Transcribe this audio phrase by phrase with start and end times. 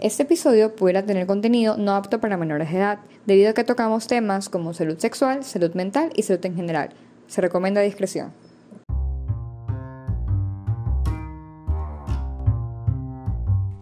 [0.00, 4.06] Este episodio pudiera tener contenido no apto para menores de edad, debido a que tocamos
[4.06, 6.90] temas como salud sexual, salud mental y salud en general.
[7.26, 8.32] Se recomienda discreción.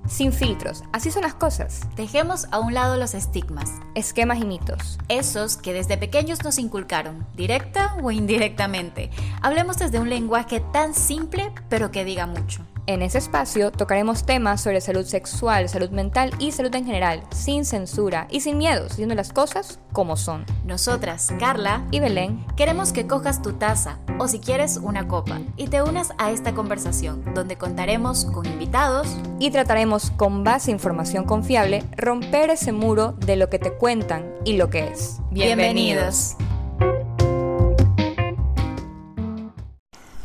[0.08, 1.82] Sin filtros, así son las cosas.
[1.96, 4.98] Dejemos a un lado los estigmas, Esquemas y mitos.
[5.08, 9.10] esos que desde pequeños nos inculcaron, directa o indirectamente.
[9.42, 12.64] Hablemos desde un lenguaje tan simple, pero que diga mucho.
[12.88, 17.64] En ese espacio tocaremos temas sobre salud sexual, salud mental y salud en general, sin
[17.64, 20.46] censura y sin miedos, diciendo las cosas como son.
[20.64, 25.66] Nosotras, Carla, Y Belén, queremos que cojas tu taza o si quieres una copa y
[25.66, 31.82] te unas a esta conversación donde contaremos con invitados, y trataremos con base información confiable
[31.96, 35.18] romper ese muro de lo que te cuentan y lo que es.
[35.32, 36.36] Bienvenidos.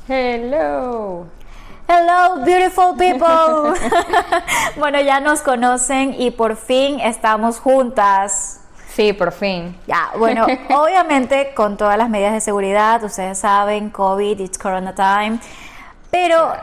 [0.08, 1.41] Hello.
[1.94, 3.78] Hello, beautiful people.
[4.78, 8.62] bueno, ya nos conocen y por fin estamos juntas.
[8.94, 9.76] Sí, por fin.
[9.88, 15.40] Ya, bueno, obviamente con todas las medidas de seguridad, ustedes saben, COVID, it's Corona time,
[16.10, 16.54] pero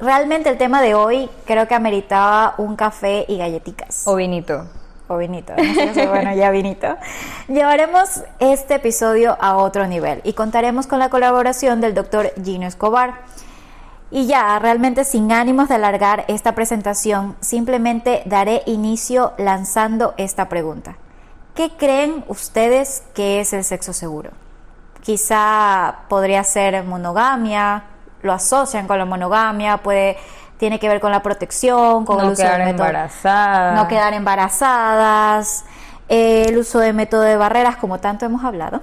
[0.00, 4.02] realmente el tema de hoy creo que ameritaba un café y galletitas.
[4.06, 4.66] O vinito.
[5.06, 5.52] O vinito,
[6.08, 6.96] bueno, ya vinito.
[7.46, 13.20] Llevaremos este episodio a otro nivel y contaremos con la colaboración del doctor Gino Escobar.
[14.14, 20.96] Y ya, realmente sin ánimos de alargar esta presentación, simplemente daré inicio lanzando esta pregunta.
[21.54, 24.30] ¿Qué creen ustedes que es el sexo seguro?
[25.00, 27.84] Quizá podría ser monogamia,
[28.22, 30.18] lo asocian con la monogamia, puede,
[30.58, 33.72] tiene que ver con la protección, con el No uso quedar del método- embarazada.
[33.74, 35.64] no quedar embarazadas,
[36.10, 38.82] eh, el uso de método de barreras, como tanto hemos hablado.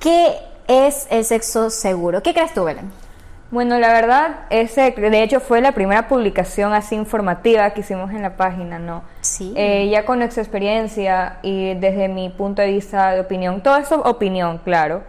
[0.00, 2.22] ¿Qué es el sexo seguro?
[2.22, 2.90] ¿Qué crees tú, Belén?
[3.50, 8.22] Bueno, la verdad, ese de hecho fue la primera publicación así informativa que hicimos en
[8.22, 9.04] la página, ¿no?
[9.20, 9.54] Sí.
[9.56, 14.00] Eh, ya con nuestra experiencia y desde mi punto de vista de opinión, todo eso
[14.02, 15.02] opinión, claro,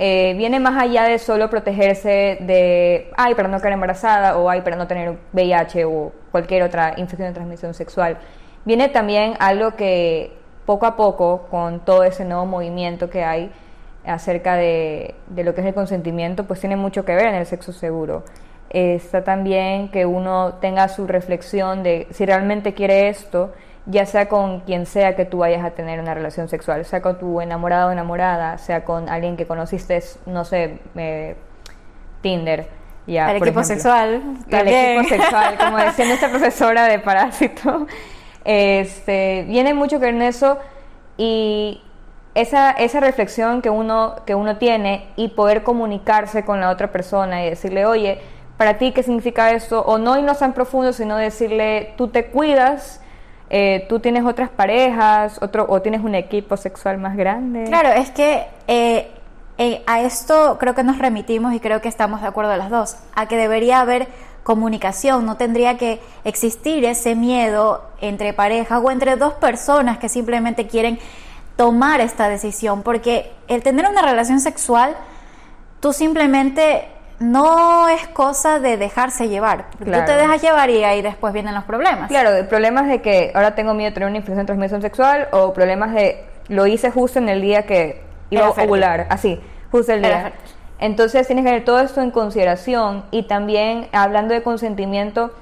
[0.00, 4.62] eh, viene más allá de solo protegerse de, ay, para no quedar embarazada o ay,
[4.62, 8.18] para no tener VIH o cualquier otra infección de transmisión sexual.
[8.64, 10.36] Viene también algo que
[10.66, 13.50] poco a poco, con todo ese nuevo movimiento que hay
[14.08, 17.46] acerca de, de lo que es el consentimiento, pues tiene mucho que ver en el
[17.46, 18.24] sexo seguro.
[18.70, 23.52] Está también que uno tenga su reflexión de si realmente quiere esto,
[23.86, 27.18] ya sea con quien sea que tú vayas a tener una relación sexual, sea con
[27.18, 31.36] tu enamorado o enamorada, sea con alguien que conociste, no sé, eh,
[32.20, 32.68] Tinder.
[33.06, 33.64] Ya, el equipo ejemplo.
[33.64, 34.22] sexual.
[34.50, 37.86] El equipo sexual, como decía nuestra profesora de Parásito,
[38.44, 40.58] este, viene mucho que en eso
[41.16, 41.82] y
[42.40, 47.44] esa, esa reflexión que uno, que uno tiene y poder comunicarse con la otra persona
[47.44, 48.20] y decirle, oye,
[48.56, 53.00] para ti qué significa esto, o no irnos tan profundo, sino decirle, tú te cuidas,
[53.50, 57.64] eh, tú tienes otras parejas, otro, o tienes un equipo sexual más grande.
[57.64, 59.10] Claro, es que eh,
[59.58, 62.96] eh, a esto creo que nos remitimos y creo que estamos de acuerdo las dos,
[63.14, 64.08] a que debería haber
[64.44, 70.66] comunicación, no tendría que existir ese miedo entre parejas o entre dos personas que simplemente
[70.66, 70.98] quieren
[71.58, 74.96] tomar esta decisión, porque el tener una relación sexual,
[75.80, 76.86] tú simplemente
[77.18, 80.04] no es cosa de dejarse llevar, Claro.
[80.04, 82.06] tú te dejas llevar y ahí después vienen los problemas.
[82.08, 85.52] Claro, problemas de que ahora tengo miedo de tener una infección de transmisión sexual o
[85.52, 88.70] problemas de lo hice justo en el día que iba Era a fértil.
[88.70, 89.40] ovular, así,
[89.72, 90.32] justo el día.
[90.78, 95.32] Entonces tienes que tener todo esto en consideración y también hablando de consentimiento,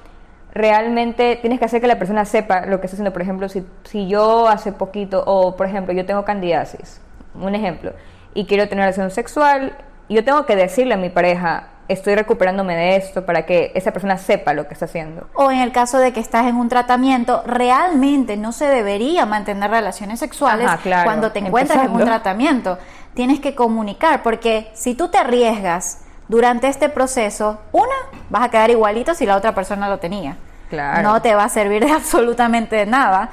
[0.53, 3.13] realmente tienes que hacer que la persona sepa lo que está haciendo.
[3.13, 7.01] Por ejemplo, si, si yo hace poquito, o por ejemplo, yo tengo candidiasis,
[7.35, 7.93] un ejemplo,
[8.33, 9.77] y quiero tener relación sexual,
[10.09, 14.17] yo tengo que decirle a mi pareja, estoy recuperándome de esto para que esa persona
[14.17, 15.27] sepa lo que está haciendo.
[15.35, 19.69] O en el caso de que estás en un tratamiento, realmente no se debería mantener
[19.69, 22.77] relaciones sexuales Ajá, claro, cuando te encuentras en un tratamiento.
[23.13, 27.95] Tienes que comunicar, porque si tú te arriesgas durante este proceso, una,
[28.29, 30.37] vas a quedar igualito si la otra persona lo tenía.
[30.69, 31.01] Claro.
[31.03, 33.29] No te va a servir de absolutamente nada.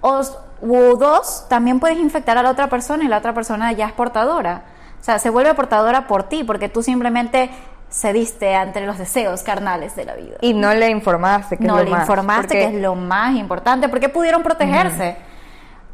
[0.00, 0.20] O,
[0.60, 3.92] u dos, también puedes infectar a la otra persona y la otra persona ya es
[3.92, 4.62] portadora.
[5.00, 7.50] O sea, se vuelve portadora por ti, porque tú simplemente
[7.90, 11.80] cediste ante los deseos carnales de la vida Y no le informaste que no es
[11.80, 15.16] lo le más, informaste porque- que es lo más importante porque pudieron protegerse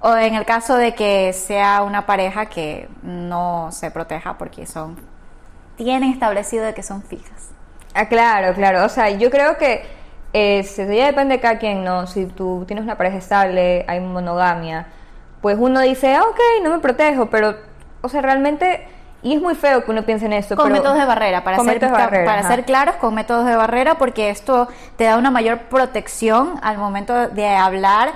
[0.00, 4.96] o en el caso de que sea una pareja que no se proteja porque son
[5.84, 7.48] tienen establecido de que son fijas
[7.94, 8.84] Ah, claro, claro.
[8.84, 9.82] O sea, yo creo que
[10.32, 12.06] eh, ya depende de cada quien, ¿no?
[12.06, 14.86] Si tú tienes una pareja estable, hay monogamia,
[15.40, 17.56] pues uno dice, ah, ok, no me protejo, pero,
[18.02, 18.86] o sea, realmente
[19.22, 20.54] Y es muy feo que uno piense en esto.
[20.56, 22.48] Con pero- métodos de barrera, para, ser, barrera, para ajá.
[22.48, 27.28] ser claros, con métodos de barrera, porque esto te da una mayor protección al momento
[27.28, 28.12] de hablar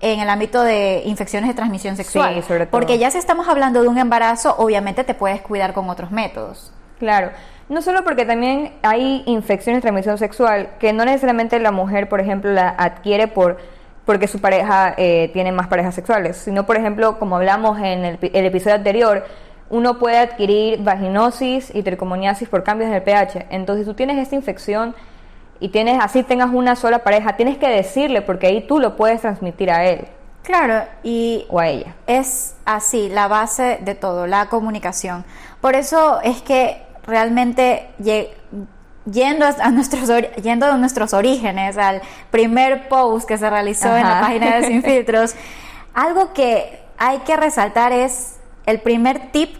[0.00, 2.34] en el ámbito de infecciones de transmisión sexual.
[2.34, 2.70] Sí, sobre todo.
[2.78, 6.72] Porque ya si estamos hablando de un embarazo, obviamente te puedes cuidar con otros métodos.
[6.98, 7.30] Claro,
[7.68, 12.20] no solo porque también hay infecciones de transmisión sexual que no necesariamente la mujer, por
[12.20, 13.58] ejemplo, la adquiere por
[14.04, 18.18] porque su pareja eh, tiene más parejas sexuales, sino, por ejemplo, como hablamos en el,
[18.20, 19.24] el episodio anterior,
[19.70, 23.46] uno puede adquirir vaginosis y tricomoniasis por cambios en el pH.
[23.48, 24.94] Entonces, si tú tienes esta infección
[25.58, 29.22] y tienes así tengas una sola pareja, tienes que decirle porque ahí tú lo puedes
[29.22, 30.06] transmitir a él
[30.44, 31.94] Claro, y o a ella.
[32.06, 35.24] es así, la base de todo, la comunicación.
[35.64, 37.88] Por eso es que realmente
[39.10, 40.10] yendo a nuestros
[40.42, 44.82] yendo a nuestros orígenes, al primer post que se realizó en la página de Sin
[44.84, 45.34] Filtros,
[45.94, 49.56] algo que hay que resaltar es el primer tip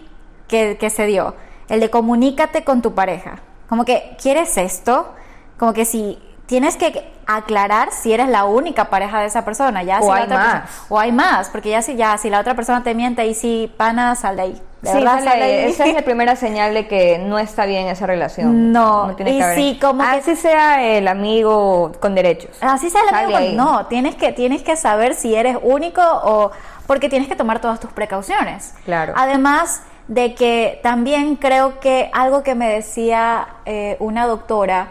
[0.47, 1.37] que, que se dio,
[1.71, 3.37] el de comunícate con tu pareja.
[3.71, 5.11] Como que, ¿quieres esto?
[5.59, 10.01] Como que si tienes que aclarar si eres la única pareja de esa persona, ya
[10.01, 10.47] O si la hay otra más.
[10.61, 13.33] persona- o hay más, porque ya si ya si la otra persona te miente y
[13.33, 14.63] si pana sal de ahí.
[14.85, 18.07] De Sí, verdad, sale esa es la primera señal de que no está bien esa
[18.07, 18.71] relación.
[18.73, 19.57] No, tiene y que haber.
[19.59, 22.57] sí, como que- Así sea el amigo con derechos.
[22.61, 23.55] Así sea el Sale amigo, ahí.
[23.57, 26.51] no, tienes que tienes que saber si eres único o
[26.87, 28.75] porque tienes que tomar todas tus precauciones.
[28.85, 29.15] Claro.
[29.17, 34.89] Además de que también creo que algo que me decía eh, una doctora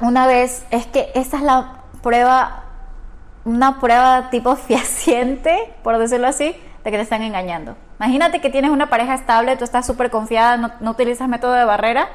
[0.00, 2.62] una vez es que esa es la prueba,
[3.44, 7.76] una prueba tipo fehaciente, por decirlo así, de que te están engañando.
[8.02, 11.64] Imagínate que tienes una pareja estable, tú estás súper confiada, no, no utilizas método de
[11.64, 12.08] barrera.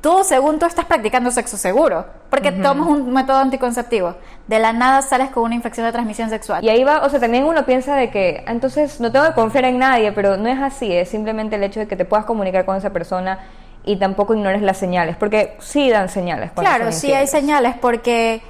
[0.00, 4.14] Tú, según tú, estás practicando sexo seguro, porque tomas un método anticonceptivo.
[4.46, 6.64] De la nada sales con una infección de transmisión sexual.
[6.64, 9.34] Y ahí va, o sea, también uno piensa de que "Ah, entonces no tengo que
[9.34, 12.24] confiar en nadie, pero no es así, es simplemente el hecho de que te puedas
[12.24, 13.40] comunicar con esa persona
[13.84, 16.50] y tampoco ignores las señales, porque sí dan señales.
[16.52, 18.40] Claro, sí hay señales porque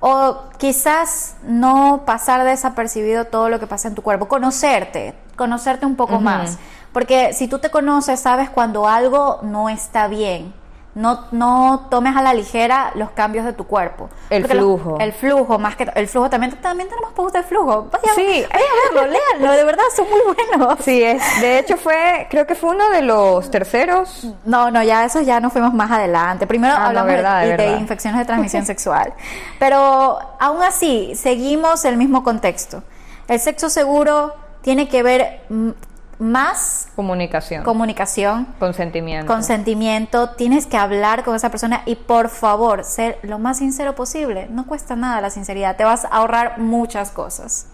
[0.00, 5.96] o quizás no pasar desapercibido todo lo que pasa en tu cuerpo, conocerte, conocerte un
[5.96, 6.58] poco más,
[6.92, 10.54] porque si tú te conoces sabes cuando algo no está bien.
[10.98, 14.10] No, no tomes a la ligera los cambios de tu cuerpo.
[14.30, 14.98] El Porque los- flujo.
[15.00, 17.88] el flujo, más que el flujo también, también tenemos post de flujo.
[18.16, 18.44] Sí.
[18.52, 20.78] vaya a verlo, léanlo, de verdad son muy buenos.
[20.80, 24.26] Sí, es, de hecho fue, creo que fue uno de los terceros.
[24.44, 26.46] No, no, ya esos ya nos fuimos más adelante.
[26.48, 29.12] Primero Ah, hablamos de- verdad, de, infecciones de transmisión sexual.
[29.58, 32.82] Pero aún así, seguimos el mismo contexto.
[33.28, 35.70] El sexo seguro tiene que ver mm,
[36.18, 37.62] más Comunicación.
[37.64, 39.32] comunicación, consentimiento.
[39.32, 44.48] consentimiento, tienes que hablar con esa persona y por favor, ser lo más sincero posible.
[44.50, 47.66] No cuesta nada la sinceridad, te vas a ahorrar muchas cosas.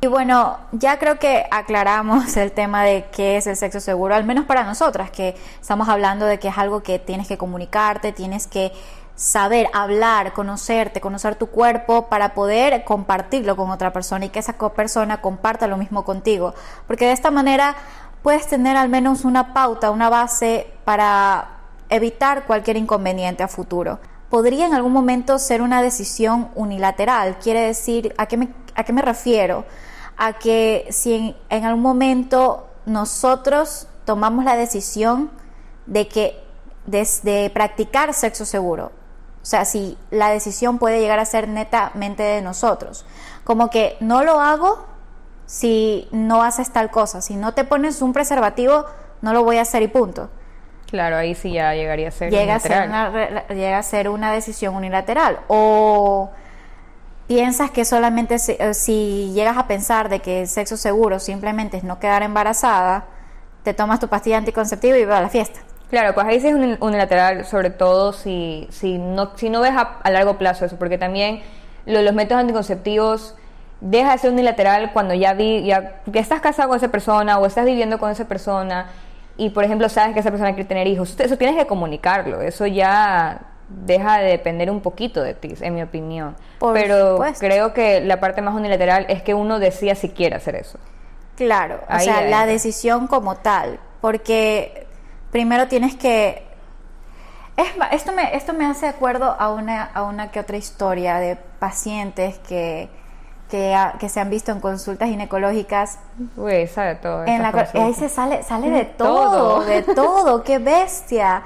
[0.00, 4.24] Y bueno, ya creo que aclaramos el tema de qué es el sexo seguro, al
[4.24, 8.48] menos para nosotras, que estamos hablando de que es algo que tienes que comunicarte, tienes
[8.48, 8.72] que
[9.14, 14.54] saber hablar, conocerte, conocer tu cuerpo para poder compartirlo con otra persona y que esa
[14.54, 16.54] persona comparta lo mismo contigo.
[16.86, 17.76] Porque de esta manera
[18.22, 23.98] puedes tener al menos una pauta, una base para evitar cualquier inconveniente a futuro.
[24.30, 27.36] Podría en algún momento ser una decisión unilateral.
[27.38, 29.66] Quiere decir, ¿a qué me, a qué me refiero?
[30.16, 35.30] A que si en, en algún momento nosotros tomamos la decisión
[35.86, 36.42] de que
[36.86, 38.90] desde practicar sexo seguro,
[39.42, 43.04] o sea, si la decisión puede llegar a ser netamente de nosotros,
[43.44, 44.86] como que no lo hago
[45.46, 48.86] si no haces tal cosa, si no te pones un preservativo,
[49.20, 50.30] no lo voy a hacer y punto
[50.92, 53.30] Claro, ahí sí ya llegaría a ser llega a, ser unilateral.
[53.48, 55.40] una, llega a ser una decisión unilateral.
[55.48, 56.30] O
[57.26, 61.78] piensas que solamente si, eh, si llegas a pensar de que el sexo seguro simplemente
[61.78, 63.06] es no quedar embarazada,
[63.62, 65.60] te tomas tu pastilla anticonceptiva y vas a la fiesta.
[65.92, 69.72] Claro, pues ahí sí es uni- unilateral, sobre todo si, si, no, si no ves
[69.72, 71.42] a, a largo plazo eso, porque también
[71.84, 73.34] lo los métodos anticonceptivos
[73.82, 77.44] deja de ser unilateral cuando ya, vi, ya, ya estás casado con esa persona o
[77.44, 78.86] estás viviendo con esa persona
[79.36, 81.14] y, por ejemplo, sabes que esa persona quiere tener hijos.
[81.20, 85.82] Eso tienes que comunicarlo, eso ya deja de depender un poquito de ti, en mi
[85.82, 86.36] opinión.
[86.58, 87.40] Por Pero supuesto.
[87.40, 90.78] creo que la parte más unilateral es que uno decida si quiere hacer eso.
[91.36, 94.86] Claro, o sea, la decisión como tal, porque
[95.32, 96.46] primero tienes que...
[97.56, 101.36] Es, esto, me, esto me hace acuerdo a una, a una que otra historia de
[101.58, 102.88] pacientes que,
[103.50, 105.98] que, se han visto en consultas ginecológicas
[106.36, 107.24] Uy, sabe todo.
[107.24, 109.64] En la, ahí se sale, sale de De todo, todo.
[109.64, 111.42] de todo, qué bestia.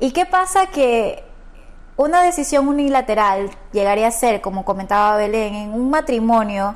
[0.00, 1.22] ¿Y qué pasa que
[1.96, 6.74] una decisión unilateral llegaría a ser, como comentaba Belén, en un matrimonio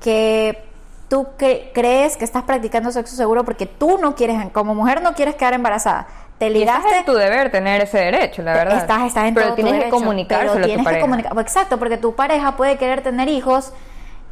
[0.00, 0.67] que
[1.08, 5.14] tú que crees que estás practicando sexo seguro porque tú no quieres, como mujer no
[5.14, 6.06] quieres quedar embarazada.
[6.38, 6.86] Te Y ligaste.
[6.86, 8.78] estás en tu deber tener ese derecho, la verdad.
[8.78, 11.00] Estás, estás en Pero todo tu tienes que derecho, comunicárselo pero a tu tienes que
[11.00, 13.72] comunicar- Exacto, porque tu pareja puede querer tener hijos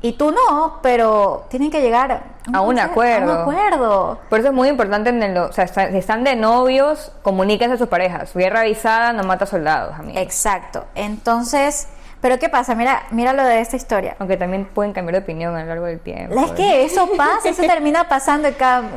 [0.02, 3.32] y tú no, pero tienen que llegar A un acuerdo.
[3.32, 4.18] A un acuerdo.
[4.28, 7.78] Por eso es muy importante, en el, o sea, si están de novios, comuníquense a
[7.78, 8.32] sus parejas.
[8.34, 10.22] Guerra avisada no mata soldados, amigos.
[10.22, 10.84] Exacto.
[10.94, 11.88] Entonces,
[12.20, 12.74] pero ¿qué pasa?
[12.74, 14.16] Mira, mira lo de esta historia.
[14.18, 16.38] Aunque también pueden cambiar de opinión a lo largo del tiempo.
[16.40, 18.48] Es que eso pasa, eso termina pasando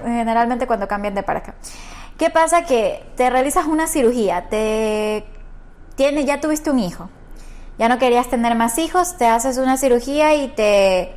[0.04, 1.54] generalmente cuando cambian de pareja.
[2.18, 2.64] ¿Qué pasa?
[2.66, 5.26] Que te realizas una cirugía, te
[5.96, 7.10] tiene, ya tuviste un hijo,
[7.78, 11.14] ya no querías tener más hijos, te haces una cirugía y te,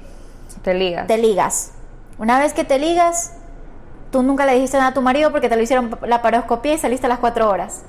[0.62, 1.06] Te ligas.
[1.06, 1.72] te ligas.
[2.18, 3.32] Una vez que te ligas,
[4.12, 6.78] tú nunca le dijiste nada a tu marido porque te lo hicieron la paroscopía y
[6.78, 7.82] saliste a las cuatro horas.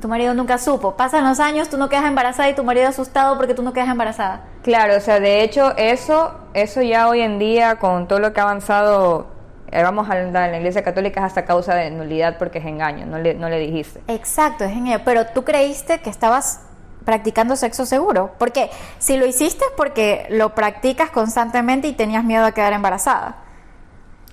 [0.00, 0.96] Tu marido nunca supo.
[0.96, 3.88] Pasan los años, tú no quedas embarazada y tu marido asustado porque tú no quedas
[3.88, 4.42] embarazada.
[4.62, 8.40] Claro, o sea, de hecho, eso, eso ya hoy en día, con todo lo que
[8.40, 9.26] ha avanzado,
[9.72, 12.66] eh, vamos a hablar en la iglesia católica, es hasta causa de nulidad porque es
[12.66, 14.00] engaño, no le, no le dijiste.
[14.06, 15.02] Exacto, es genial.
[15.04, 16.60] Pero tú creíste que estabas
[17.08, 18.32] practicando sexo seguro.
[18.38, 23.36] Porque si lo hiciste es porque lo practicas constantemente y tenías miedo a quedar embarazada.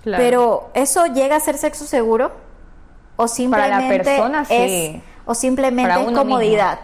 [0.04, 2.34] Pero ¿eso llega a ser sexo seguro?
[3.16, 5.02] ¿O Para la simplemente persona, es, sí.
[5.26, 6.80] O simplemente es comodidad?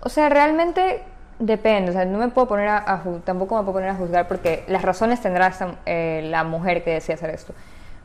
[0.00, 1.02] O sea, realmente
[1.38, 4.64] depende, o sea, no me puedo poner a, tampoco me puedo poner a juzgar porque
[4.68, 5.52] las razones tendrá
[5.86, 7.54] eh, la mujer que decide hacer esto.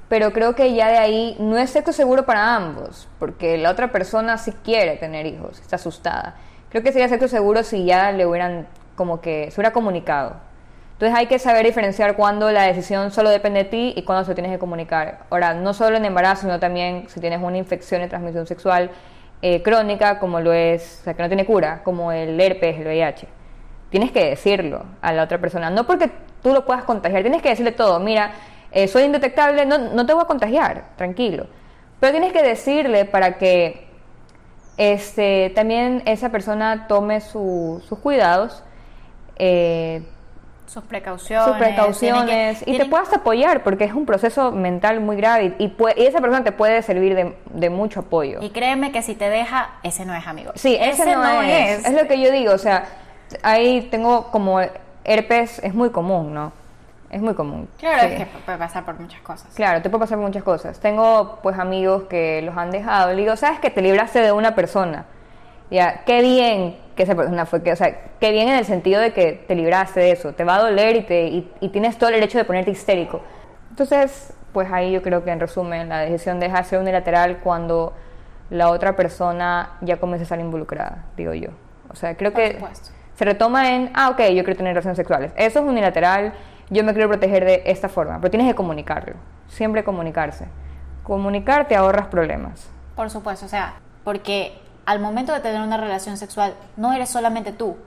[0.08, 3.92] Pero creo que ya de ahí no es sexo seguro para ambos, porque la otra
[3.92, 6.36] persona sí quiere tener hijos, está asustada.
[6.70, 10.36] Creo que sería sexo seguro si ya le hubieran como que se hubiera comunicado.
[10.94, 14.34] Entonces hay que saber diferenciar cuando la decisión solo depende de ti y cuando se
[14.34, 15.20] tienes que comunicar.
[15.30, 18.92] Ahora, no solo en embarazo, sino también si tienes una infección de transmisión sexual
[19.42, 22.86] eh, crónica, como lo es, o sea, que no tiene cura, como el herpes, el
[22.88, 23.28] VIH.
[23.90, 26.12] Tienes que decirlo a la otra persona, no porque
[26.44, 28.32] tú lo puedas contagiar, tienes que decirle todo, mira,
[28.72, 31.48] eh, soy indetectable, no, no te voy a contagiar, tranquilo.
[32.00, 33.88] Pero tienes que decirle para que
[34.78, 38.64] este, también esa persona tome su- sus cuidados.
[39.42, 40.04] eh,
[40.70, 41.48] Sus precauciones.
[41.48, 45.66] sus precauciones que- y te puedas apoyar porque es un proceso mental muy grave y,
[45.66, 48.40] y pue- y esa persona te puede servir de, de mucho apoyo.
[48.42, 50.52] Y créeme que si te deja, ese no es amigo.
[50.56, 51.86] Sí, ese, no, es.
[51.86, 51.94] es.
[51.94, 52.86] lo que yo digo, o sea,
[53.42, 54.60] ahí tengo como
[55.04, 56.52] herpes, es muy común, ¿no?
[57.10, 57.68] Es muy común.
[57.80, 58.14] Claro, Sí.
[58.14, 59.48] es que puede pasar por muchas cosas.
[59.56, 60.80] Claro, te puede pasar muchas cosas.
[60.80, 63.10] Tengo pues amigos que los han dejado.
[63.14, 65.06] Le digo, ¿sabes que te libraste de una persona?
[65.72, 69.00] Ya, qué bien que esa persona fue, que, o sea, qué bien en el sentido
[69.00, 70.34] de que te libraste de eso.
[70.34, 73.22] Te va a doler y, te, y, y tienes todo el derecho de ponerte histérico.
[73.70, 77.94] Entonces, pues ahí yo creo que en resumen la decisión deja de ser unilateral cuando
[78.50, 81.52] la otra persona ya comienza a estar involucrada, digo yo.
[81.90, 82.90] O sea, creo Por que supuesto.
[83.16, 85.32] se retoma en, ah, ok, yo quiero tener relaciones sexuales.
[85.38, 86.34] Eso es unilateral,
[86.70, 89.16] yo me quiero proteger de esta forma, pero tienes que comunicarlo,
[89.48, 90.48] siempre comunicarse.
[91.04, 92.70] Comunicar te ahorras problemas.
[92.98, 94.52] Por supuesto, o sea, porque
[94.90, 97.78] al momento de tener una relación sexual no eres solamente tú,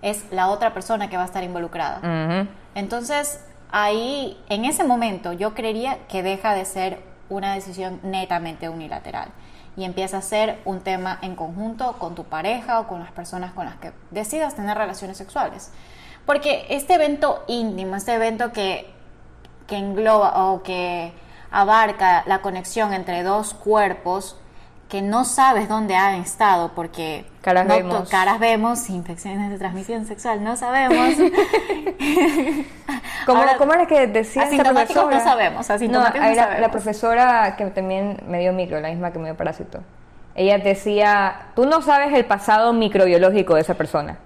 [0.00, 2.46] es la otra persona que va a estar involucrada.
[2.76, 9.30] Entonces, ahí, en ese momento, yo creería que deja de ser una decisión netamente unilateral
[9.76, 13.52] y empieza a ser un tema en conjunto con tu pareja o con las personas
[13.54, 15.72] con las que decidas tener relaciones sexuales.
[16.26, 18.88] Porque este evento íntimo, este evento que,
[19.66, 21.12] que engloba o que
[21.50, 24.36] abarca la conexión entre dos cuerpos
[24.92, 28.10] que no sabes dónde han estado porque Caras no vemos.
[28.10, 31.16] caras vemos, infecciones de transmisión sexual no sabemos.
[33.24, 35.16] ¿Cómo, Ahora, cómo era que decía esa asintomáticos profesora?
[35.16, 36.60] no sabemos, asintomáticos No, no la, sabemos.
[36.60, 39.80] la profesora que también me dio micro, la misma que me dio parásito.
[40.34, 44.18] Ella decía, tú no sabes el pasado microbiológico de esa persona.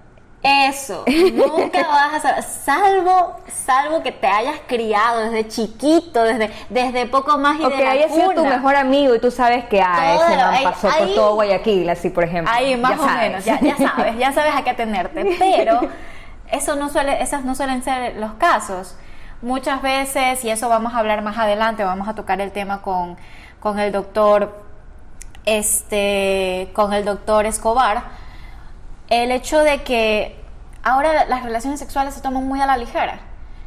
[0.43, 1.03] Eso,
[1.33, 7.37] nunca vas a saber, salvo, salvo que te hayas criado desde chiquito, desde, desde poco
[7.39, 9.81] más y O de que la haya sido tu mejor amigo y tú sabes que,
[9.81, 12.53] ah, Todo ese lo- man ahí- pasó por ahí- todo Guayaquil, así por ejemplo.
[12.55, 13.21] Ahí más Ya o sabes.
[13.29, 15.35] menos, ya, ya sabes, ya sabes a qué atenderte.
[15.39, 15.81] Pero
[16.51, 18.95] eso no suele, esos no suelen ser los casos.
[19.41, 23.17] Muchas veces, y eso vamos a hablar más adelante, vamos a tocar el tema con,
[23.59, 24.63] con el doctor,
[25.45, 28.03] este, con el doctor Escobar,
[29.09, 30.35] el hecho de que
[30.83, 33.19] ahora las relaciones sexuales se toman muy a la ligera.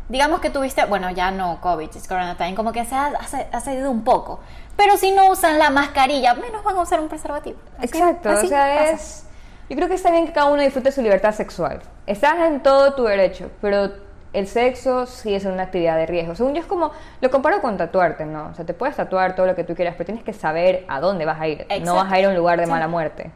[0.09, 3.12] Digamos que tuviste, bueno, ya no COVID, es Corona Time, como que se ha,
[3.52, 4.40] ha, cedido un poco.
[4.76, 7.59] Pero si no usan la mascarilla, menos van a usar un preservativo.
[7.78, 9.26] Así- Exacto, así o sea, es...
[9.68, 11.80] Yo creo que está bien que cada uno disfrute su libertad sexual.
[12.06, 13.92] Estás en todo tu derecho, pero
[14.32, 16.35] el sexo sí es una actividad de riesgo.
[16.35, 18.49] Según yo es como, lo comparo con tatuarte, ¿no?
[18.49, 20.99] O sea, te puedes tatuar todo lo que tú quieras, pero tienes que saber a
[20.99, 21.66] dónde vas a ir.
[21.85, 23.30] No vas a ir a un lugar de mala muerte.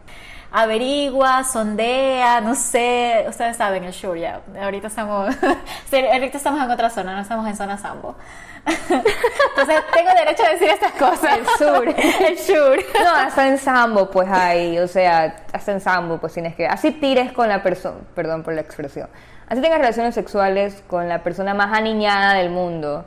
[0.55, 4.41] Averigua, sondea, no sé, ustedes saben el Shure ya.
[4.63, 5.35] Ahorita estamos,
[5.93, 8.15] ahorita estamos en otra zona, no estamos en zona Sambo.
[8.65, 11.39] Entonces tengo derecho a decir estas cosas.
[11.39, 11.89] El sur.
[12.29, 12.87] el Shure.
[13.03, 16.69] No, hasta en Sambo, pues hay, o sea, hasta en Sambo, pues tienes que.
[16.69, 19.09] Así tires con la persona, perdón por la expresión.
[19.49, 23.05] Así tengas relaciones sexuales con la persona más aniñada del mundo,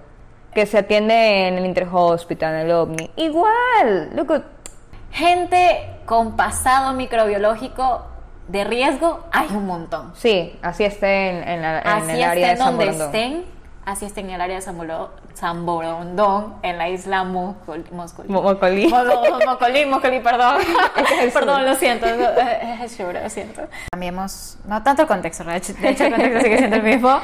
[0.53, 3.11] que se atiende en el Interhospital, en el OVNI.
[3.15, 4.41] Igual, loco.
[5.11, 8.05] Gente con pasado microbiológico
[8.47, 10.13] de riesgo hay un montón.
[10.15, 13.05] Sí, así esté en, en la- en Así el área de estén donde Samborondón.
[13.07, 13.45] estén,
[13.85, 18.29] así estén en el área de Zambolo- Zamborondón, en la isla Moscol, Moscoli.
[18.29, 18.87] Mo- Mocolí.
[18.87, 20.57] Mo- mo- Mocolí, Mocolí, perdón.
[21.21, 21.41] Es sur.
[21.41, 22.05] perdón, lo siento.
[22.05, 23.61] Es es el sur, lo siento.
[23.91, 27.19] Cambiemos, no tanto el contexto, de hecho, de hecho el contexto sigue siendo el mismo.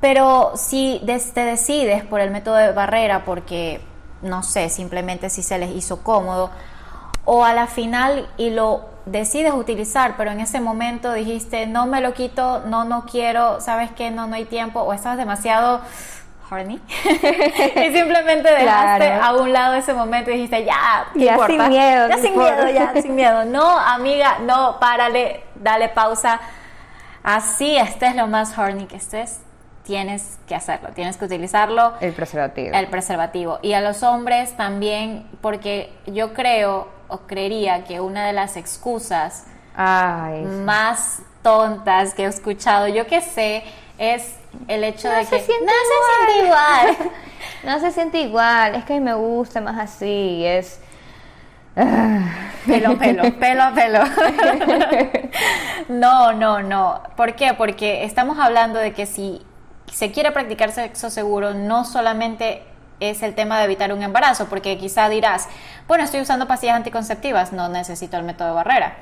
[0.00, 1.02] Pero si
[1.34, 3.80] te decides por el método de barrera, porque,
[4.22, 6.50] no sé, simplemente si se les hizo cómodo,
[7.30, 12.00] o a la final y lo decides utilizar, pero en ese momento dijiste, no me
[12.00, 15.82] lo quito, no, no quiero, sabes que no, no hay tiempo, o estabas demasiado
[16.50, 19.22] horny y simplemente dejaste Claro.
[19.24, 21.52] a un lado ese momento y dijiste, ya, ¿qué Ya, importa?
[21.52, 22.64] sin miedo, ya sin importa.
[22.64, 23.44] miedo, ya sin miedo.
[23.44, 26.40] No, amiga, no, párale, dale pausa.
[27.22, 29.40] Así estés lo más horny que estés,
[29.84, 32.74] tienes que hacerlo, tienes que utilizarlo El preservativo.
[32.74, 33.58] el preservativo.
[33.62, 39.46] Y a los hombres también, porque yo creo o creería que una de las excusas
[39.74, 40.48] Ay, sí.
[40.64, 43.64] más tontas que he escuchado, yo que sé,
[43.98, 44.34] es
[44.66, 46.96] el hecho No de que no se siente igual.
[47.64, 50.80] No se siente igual, es que a mí me gusta más así, es...
[52.66, 54.00] Pelo, pelo, pelo a pelo.
[55.88, 57.02] No, no, no.
[57.16, 57.54] ¿Por qué?
[57.54, 59.40] Porque estamos hablando de que si
[59.92, 62.62] se quiere practicar sexo seguro, no solamente
[63.00, 65.48] es el tema de evitar un embarazo, porque quizá dirás,
[65.86, 68.96] bueno, estoy usando pastillas anticonceptivas, no necesito el método de barrera.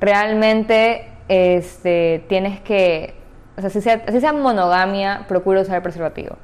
[0.00, 3.14] Realmente este, tienes que,
[3.56, 6.36] o sea, si sea, si sea monogamia, procura usar preservativo.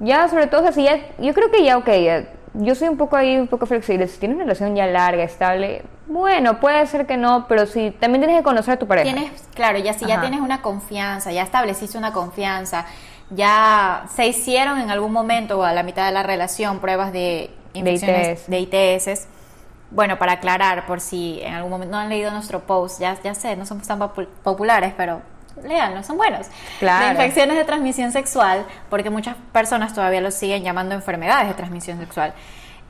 [0.00, 2.88] Ya, sobre todo, o sea, si ya, yo creo que ya, ok, ya, yo soy
[2.88, 4.06] un poco ahí, un poco flexible.
[4.06, 8.22] Si tienes una relación ya larga, estable, bueno, puede ser que no, pero sí, también
[8.22, 9.12] tienes que conocer a tu pareja.
[9.12, 12.86] Tienes, claro, ya si ya tienes una confianza, ya estableciste una confianza,
[13.30, 17.50] ya se hicieron en algún momento o a la mitad de la relación pruebas de
[17.72, 18.50] infecciones ITS.
[18.50, 19.28] de ITS.
[19.90, 23.34] Bueno, para aclarar, por si en algún momento no han leído nuestro post, ya, ya
[23.34, 25.22] sé, no somos tan popu- populares, pero
[25.62, 26.48] léanlo, son buenos.
[26.80, 27.04] Claro.
[27.06, 31.98] De infecciones de transmisión sexual, porque muchas personas todavía lo siguen llamando enfermedades de transmisión
[31.98, 32.34] sexual.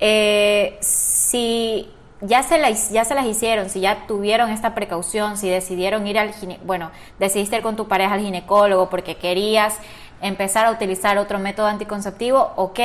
[0.00, 1.90] Eh, si
[2.22, 6.18] ya se, las, ya se las hicieron, si ya tuvieron esta precaución, si decidieron ir
[6.18, 9.76] al gine, bueno, decidiste ir con tu pareja al ginecólogo porque querías
[10.24, 12.80] empezar a utilizar otro método anticonceptivo, ok,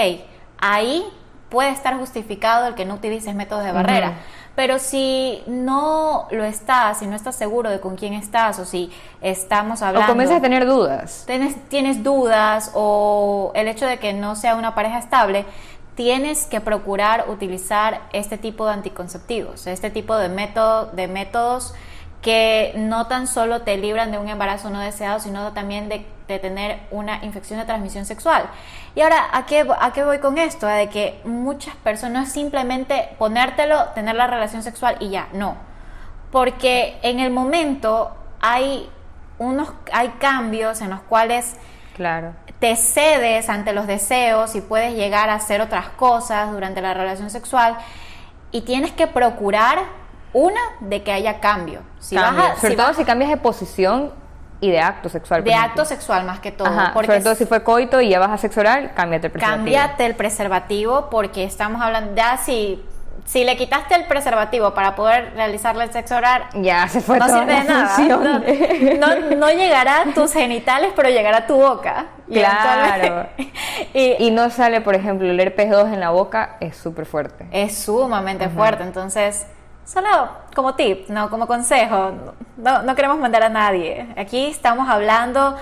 [0.60, 1.06] ahí
[1.49, 4.13] puede estar justificado el que no utilices métodos de barrera.
[4.56, 8.91] Pero si no lo estás, si no estás seguro de con quién estás o si
[9.21, 11.23] estamos o hablando comienzas a tener dudas.
[11.25, 15.45] tienes, tienes dudas o el hecho de que no sea una pareja estable,
[15.95, 21.73] tienes que procurar utilizar este tipo de anticonceptivos, este tipo de, método, de métodos
[22.21, 26.39] que no tan solo te libran de un embarazo no deseado, sino también de, de
[26.39, 28.43] tener una infección de transmisión sexual.
[28.95, 30.67] Y ahora, ¿a qué, ¿a qué voy con esto?
[30.67, 35.55] De que muchas personas simplemente ponértelo, tener la relación sexual y ya, no.
[36.31, 38.89] Porque en el momento hay
[39.39, 41.55] unos hay cambios en los cuales
[41.95, 42.33] Claro.
[42.59, 47.29] te cedes ante los deseos y puedes llegar a hacer otras cosas durante la relación
[47.29, 47.77] sexual
[48.51, 49.79] y tienes que procurar
[50.33, 51.81] una de que haya cambio.
[51.99, 52.43] Si vas Cambio.
[52.43, 54.11] a- sobre si todo vas- si cambias de posición
[54.62, 55.43] y de acto sexual.
[55.43, 55.69] de ejemplo.
[55.69, 58.32] acto sexual más que todo, Ajá, porque sobre todo si fue coito y ya vas
[58.32, 59.58] a sexo oral, cámbiate el preservativo.
[59.65, 62.84] cámbiate el preservativo porque estamos hablando ya si
[63.26, 67.28] si le quitaste el preservativo para poder realizarle el sexo oral Ya se fue no
[67.28, 67.98] toda sirve de la nada.
[69.00, 72.08] No, no- no llegará a tus genitales, pero llegará a tu boca.
[72.32, 73.28] Claro.
[73.93, 77.45] y Y no sale, por ejemplo, el herpes 2 en la boca, es súper fuerte.
[77.52, 78.82] es sumamente fuerte.
[78.84, 79.45] Entonces,
[79.89, 82.12] solo como tip, no como consejo,
[82.58, 84.13] no, no queremos mandar a nadie.
[84.17, 85.56] Aquí estamos hablando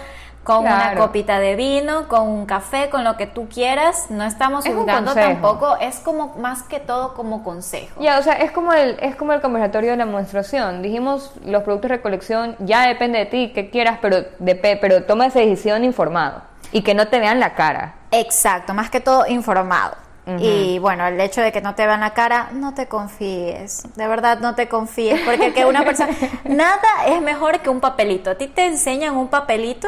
[0.43, 4.09] con una copita de vino, con un café, con lo que tú quieras.
[4.09, 8.01] No estamos Es juzgando tampoco, es como más que todo como consejo.
[8.01, 10.81] Ya, o sea, es como el es como el conversatorio de la menstruación.
[10.81, 15.25] Dijimos, los productos de recolección ya depende de ti, que quieras, pero depe- pero toma
[15.25, 17.95] esa decisión informado y que no te vean la cara.
[18.11, 19.95] Exacto, más que todo informado.
[20.27, 20.37] Ujú.
[20.39, 24.07] Y bueno, el hecho de que no te vean la cara, no te confíes, de
[24.07, 26.09] verdad no te confíes, porque que una persona,
[26.43, 28.31] nada es mejor que un papelito.
[28.31, 29.87] A ti te enseñan un papelito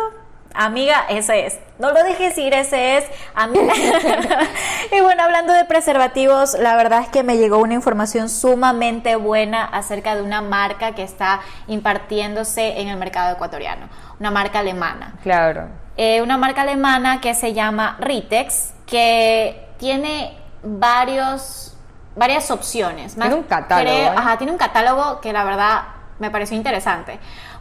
[0.54, 1.60] Amiga, ese es.
[1.78, 3.06] No lo dejes ir, ese es.
[3.36, 3.74] Amiga.
[4.92, 9.64] y bueno, hablando de preservativos, la verdad es que me llegó una información sumamente buena
[9.64, 13.88] acerca de una marca que está impartiéndose en el mercado ecuatoriano.
[14.20, 15.14] Una marca alemana.
[15.24, 15.70] Claro.
[15.98, 21.76] Eh, una marca alemana que se llama Ritex, que tiene varios,
[22.16, 23.16] varias opciones.
[23.16, 24.08] Tiene un catálogo, ¿eh?
[24.08, 25.82] Ajá, tiene un catálogo que la verdad
[26.20, 27.18] me pareció interesante.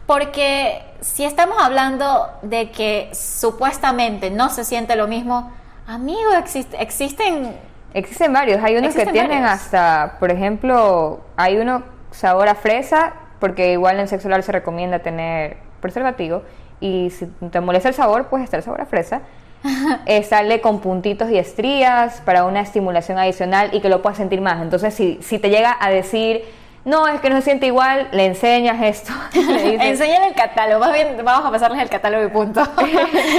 [0.07, 5.53] Porque si estamos hablando de que supuestamente no se siente lo mismo,
[5.87, 7.57] amigo, existe, existen...
[7.95, 8.63] Existen varios.
[8.63, 9.51] Hay unos que tienen varios.
[9.51, 14.99] hasta, por ejemplo, hay uno sabor a fresa, porque igual en sexo oral se recomienda
[14.99, 16.43] tener preservativo.
[16.81, 19.23] Y si te molesta el sabor, pues está el sabor a fresa.
[20.07, 24.41] Eh, sale con puntitos y estrías para una estimulación adicional y que lo puedas sentir
[24.41, 24.63] más.
[24.63, 26.45] Entonces, si, si te llega a decir,
[26.85, 29.13] no, es que no se siente igual, le enseñas esto.
[29.35, 32.63] le dices, el catálogo, más bien vamos a pasarles el catálogo y punto.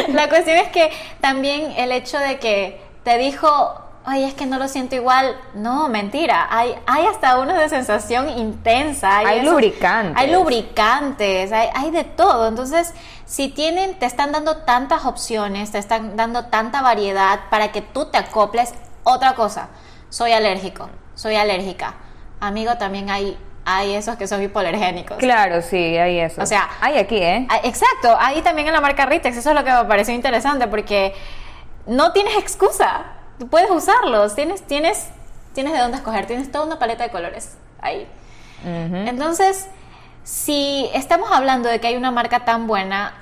[0.10, 4.58] la cuestión es que también el hecho de que te dijo, ay, es que no
[4.58, 9.20] lo siento igual, no, mentira, hay, hay hasta unos de sensación intensa.
[9.20, 10.16] Hay esos- lubricantes.
[10.18, 12.48] Hay lubricantes, hay, hay de todo.
[12.48, 12.94] Entonces,
[13.26, 18.06] si tienen, te están dando tantas opciones, te están dando tanta variedad para que tú
[18.06, 19.70] te acoples, otra cosa,
[20.10, 21.94] soy alérgico, soy alérgica.
[22.40, 25.18] Amigo, también hay, hay esos que son hipoalergénicos.
[25.18, 26.42] Claro, sí, hay eso.
[26.42, 27.46] O sea, hay aquí, ¿eh?
[27.50, 30.68] Ah, Exacto, ahí también en la marca Ritex, eso es lo que me pareció interesante
[30.68, 31.14] porque
[31.86, 33.04] no tienes excusa,
[33.50, 35.08] puedes usarlos, tienes, tienes,
[35.54, 38.08] tienes de dónde escoger, tienes toda una paleta de colores ahí.
[38.66, 39.68] Entonces,
[40.24, 43.14] si estamos hablando de que hay una marca tan buena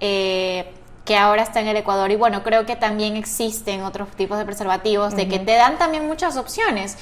[0.00, 0.72] eh,
[1.04, 4.44] que ahora está en el Ecuador, y bueno, creo que también existen otros tipos de
[4.44, 6.96] preservativos, de que te dan también muchas opciones,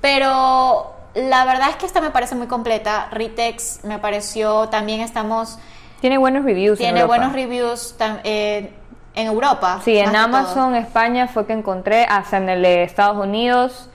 [0.00, 5.58] pero la verdad es que esta me parece muy completa, Ritex me pareció, también estamos
[6.00, 6.78] Tiene buenos reviews.
[6.80, 8.72] en tiene buenos reviews tam- eh,
[9.14, 9.80] en Europa.
[9.84, 10.74] Sí, en Amazon, todo.
[10.76, 13.88] España fue que encontré, hasta en el de Estados Unidos.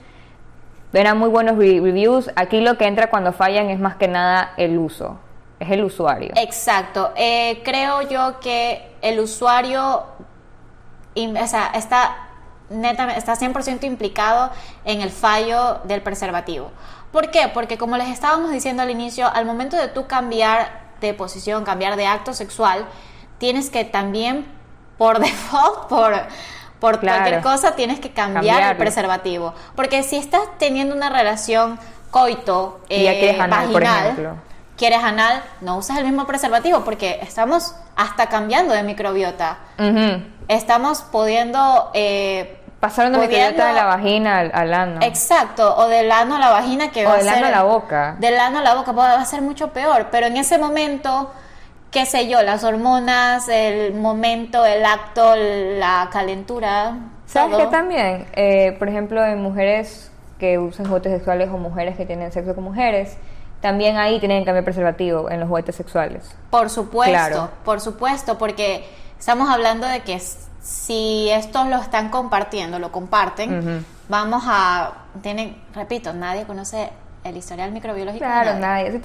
[0.92, 2.30] Eran muy buenos re- reviews.
[2.36, 5.18] Aquí lo que entra cuando fallan es más que nada el uso.
[5.60, 6.32] Es el usuario.
[6.36, 7.12] Exacto.
[7.16, 10.04] Eh, creo yo que el usuario
[11.14, 12.16] o sea, está
[12.70, 14.50] netamente, está 100% implicado
[14.84, 16.70] en el fallo del preservativo.
[17.12, 17.50] ¿Por qué?
[17.52, 21.96] Porque como les estábamos diciendo al inicio, al momento de tú cambiar de posición, cambiar
[21.96, 22.86] de acto sexual,
[23.38, 24.46] tienes que también,
[25.00, 26.12] por default, por,
[26.78, 27.20] por Claro.
[27.20, 29.54] cualquier cosa, tienes que cambiar el preservativo.
[29.74, 31.78] Porque si estás teniendo una relación
[32.10, 34.34] coito ya eh, quieres anal, por vaginal, ejemplo.
[34.76, 39.56] quieres anal, no usas el mismo preservativo porque estamos hasta cambiando de microbiota.
[40.48, 41.90] Estamos pudiendo...
[41.94, 45.00] eh, de pudiendo- microbiota de la vagina al, al ano.
[45.02, 47.44] Exacto, o del ano a la vagina que O va del a ser...
[47.44, 48.16] ano a la boca.
[48.18, 51.30] Del ano a la boca va a ser mucho peor, pero en ese momento,
[51.90, 56.96] qué sé yo, las hormonas, el momento, el acto, la calentura...
[57.26, 57.60] ¿Sabes todo.
[57.66, 58.26] qué también?
[58.34, 62.64] Eh, por ejemplo, en mujeres que usan juguetes sexuales o mujeres que tienen sexo con
[62.64, 63.16] mujeres,
[63.60, 66.34] también ahí tienen que cambiar preservativo en los juguetes sexuales.
[66.50, 67.50] Por supuesto, Claro.
[67.64, 68.84] por supuesto, porque
[69.18, 70.18] estamos hablando de que
[70.62, 73.84] si estos lo están compartiendo, lo comparten, Ujú.
[74.08, 76.90] vamos a, tienen, repito, nadie conoce
[77.22, 78.24] el historial microbiológico.
[78.24, 78.90] Claro, nadie.
[78.90, 79.00] nadie.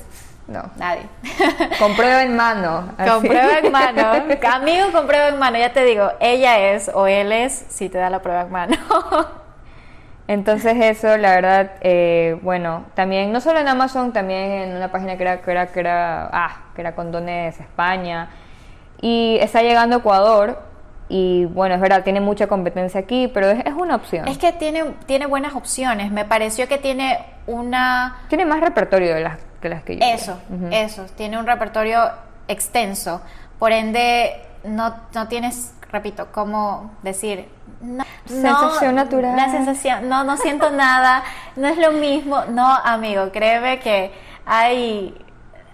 [0.47, 0.69] No.
[0.77, 1.03] Nadie.
[1.79, 2.89] Con prueba en mano.
[2.97, 3.09] así.
[3.09, 4.11] Con prueba en mano.
[4.53, 7.97] Amigo con prueba en mano, ya te digo, ella es o él es si te
[7.97, 8.75] da la prueba en mano.
[10.27, 15.17] Entonces eso, la verdad, eh, bueno, también, no solo en Amazon, también en una página
[15.17, 18.29] que era, que era, que era, ah, que era Condones España,
[19.01, 20.63] y está llegando a Ecuador,
[21.09, 24.27] y bueno, es verdad, tiene mucha competencia aquí, pero es, es una opción.
[24.27, 26.11] es que tiene, tiene buenas opciones.
[26.11, 30.05] Me pareció que tiene una Tiene más repertorio de las, que las que yo.
[30.05, 30.37] Eso,
[30.71, 31.05] eso.
[31.17, 32.11] Tiene un repertorio
[32.47, 33.21] extenso.
[33.57, 37.49] Por ende, no, no tienes, repito, cómo decir.
[37.81, 39.35] no- Sensación no, natural.
[39.35, 41.23] La sensación, no, no siento nada,
[41.55, 42.45] no es lo mismo.
[42.45, 44.11] No, amigo, créeme que
[44.45, 45.17] hay.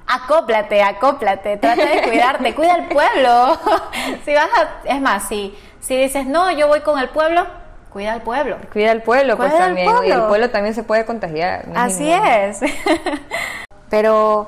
[0.08, 3.58] Acóplate, acóplate, trata de cuidarte, cuida el pueblo.
[4.26, 7.46] si vas a, es más, si, si dices, no, yo voy con el pueblo,
[7.94, 8.58] cuida al pueblo.
[8.74, 9.88] Cuida el pueblo, pues Cuida el también.
[9.88, 10.16] Y pueblo.
[10.16, 11.68] el pueblo también se puede contagiar.
[11.68, 12.60] no Así es.
[13.92, 14.48] Pero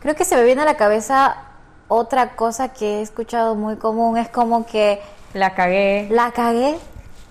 [0.00, 1.36] creo que se me viene a la cabeza
[1.88, 4.18] otra cosa que he escuchado muy común.
[4.18, 5.00] Es como que
[5.32, 6.08] La cagué.
[6.10, 6.76] la cagué,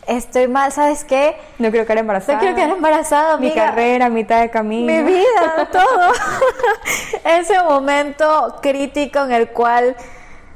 [0.08, 1.38] estoy mal, ¿sabes qué?
[1.60, 2.34] No quiero quedar embarazada.
[2.34, 3.66] No quiero quedar embarazada, Mi amiga.
[3.68, 4.92] carrera, mitad de camino.
[4.92, 6.12] Mi vida, todo.
[7.26, 9.96] Ese momento crítico en el cual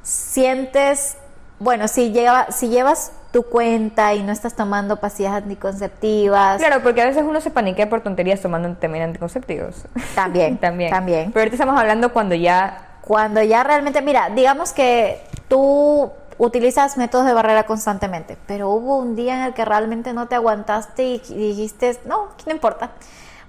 [0.02, 1.18] sientes,
[1.60, 7.02] bueno, si, lleva, si llevas tu cuenta y no estás tomando pastillas anticonceptivas, Claro, porque
[7.02, 9.86] a veces uno se paniquea por tonterías tomando también anticonceptivos.
[10.14, 10.92] también, también.
[10.92, 11.32] también.
[11.34, 12.98] Pero ahorita estamos hablando cuando ya.
[13.02, 15.20] Cuando ya realmente, mira, digamos que
[15.50, 20.28] tú utilizas métodos de barrera constantemente, pero hubo un día en el que realmente no
[20.28, 22.92] te aguantaste y dijiste, no, no importa,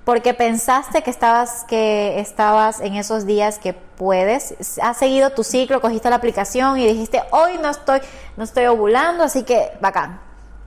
[0.05, 5.81] porque pensaste que estabas que estabas en esos días que puedes, has seguido tu ciclo,
[5.81, 8.01] cogiste la aplicación y dijiste, hoy no estoy
[8.37, 10.21] no estoy ovulando, así que bacán.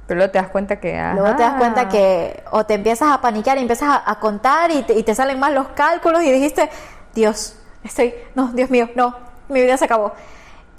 [0.08, 0.94] Pero luego te das cuenta que...
[1.16, 4.84] Luego te das cuenta que o te empiezas a paniquear y empiezas a, contar y
[4.84, 6.70] te, y te salen mal los cálculos y dijiste,
[7.14, 9.18] Dios, estoy, no, Dios mío, no,
[9.50, 10.14] mi vida se acabó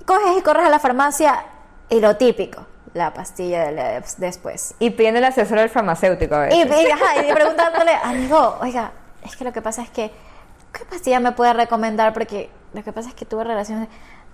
[0.08, 1.44] coges y corres a la farmacia
[1.90, 4.74] y lo típico, la pastilla de después.
[4.78, 6.52] Y pidiendo el asesor del farmacéutico a ver.
[6.52, 10.12] Y, y, preguntándole, amigo, oiga, es que lo que pasa es que,
[10.72, 12.12] ¿qué pastilla me puede recomendar?
[12.12, 13.88] Porque lo que pasa es que tuve relaciones...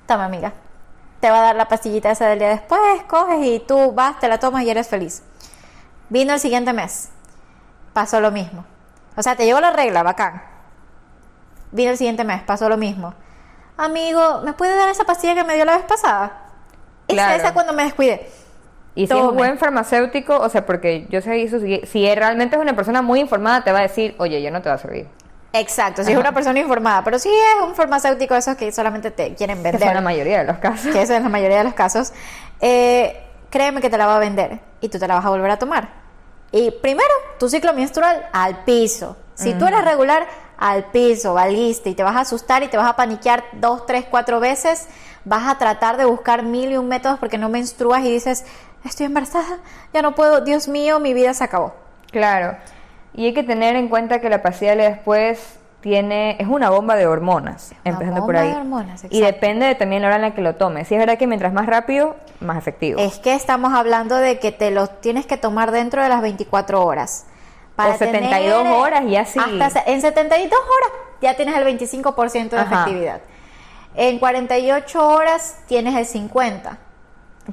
[0.06, 0.52] Toma, amiga,
[1.20, 4.28] te va a dar la pastillita esa del día después, coges y tú vas, te
[4.28, 5.22] la tomas y eres feliz.
[6.10, 7.08] Vino el siguiente mes,
[7.94, 8.64] pasó lo mismo.
[9.16, 10.42] O sea, te llegó la regla, bacán.
[11.72, 13.14] Vino el siguiente mes, pasó lo mismo
[13.76, 16.32] amigo, ¿me puede dar esa pastilla que me dio la vez pasada?
[17.06, 17.34] Claro.
[17.34, 18.30] Esa, cuando me descuide.
[18.94, 22.56] Y si es un buen farmacéutico, o sea, porque yo sé eso, si, si, realmente
[22.56, 24.78] es una persona muy informada, te va a decir, oye, ya no te va a
[24.78, 25.08] servir.
[25.52, 29.34] Exacto, si es una persona informada, pero si es un farmacéutico esos que solamente te
[29.34, 29.80] quieren vender.
[29.80, 30.92] Que es la mayoría de los casos.
[30.92, 32.12] Que eso es la mayoría de los casos.
[32.60, 35.50] Eh, créeme que te la va a vender y tú te la vas a volver
[35.50, 35.88] a tomar.
[36.50, 39.16] Y primero, tu ciclo menstrual al piso.
[39.34, 40.26] Si tú eres regular,
[40.58, 44.06] al piso, valiste y te vas a asustar y te vas a paniquear dos, tres,
[44.08, 44.88] cuatro veces,
[45.24, 48.44] vas a tratar de buscar mil y un métodos porque no menstruas y dices,
[48.84, 49.58] estoy embarazada,
[49.92, 51.74] ya no puedo, Dios mío, mi vida se acabó.
[52.10, 52.56] Claro,
[53.14, 57.06] y hay que tener en cuenta que la pastilla después tiene, es una bomba de
[57.06, 58.50] hormonas, empezando por ahí.
[58.50, 60.88] De hormonas, y depende de también la hora en la que lo tomes.
[60.88, 62.98] Si es verdad que mientras más rápido, más efectivo.
[62.98, 66.84] Es que estamos hablando de que te lo tienes que tomar dentro de las 24
[66.84, 67.26] horas.
[67.76, 69.38] Para o 72 horas y así.
[69.38, 73.20] Hasta, en 72 horas ya tienes el 25% de efectividad.
[73.94, 76.76] En 48 horas tienes el 50%.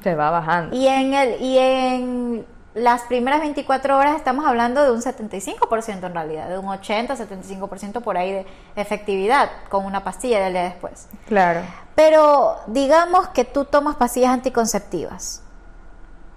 [0.01, 0.75] Se va bajando.
[0.75, 6.13] Y en, el, y en las primeras 24 horas estamos hablando de un 75% en
[6.13, 11.07] realidad, de un 80, 75% por ahí de efectividad con una pastilla del día después.
[11.27, 11.61] Claro.
[11.95, 15.43] Pero digamos que tú tomas pastillas anticonceptivas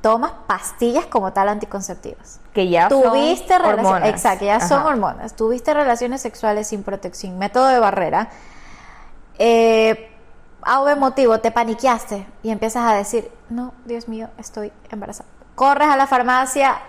[0.05, 2.38] tomas pastillas como tal anticonceptivas.
[2.53, 4.11] Que ya Tuviste son hormonas.
[4.11, 5.35] Exacto, ya son hormonas.
[5.35, 8.29] Tuviste relaciones sexuales sin protección, método de barrera.
[9.38, 10.11] Eh,
[10.62, 15.29] a motivo, te paniqueaste y empiezas a decir, no, Dios mío, estoy embarazada.
[15.55, 16.81] Corres a la farmacia,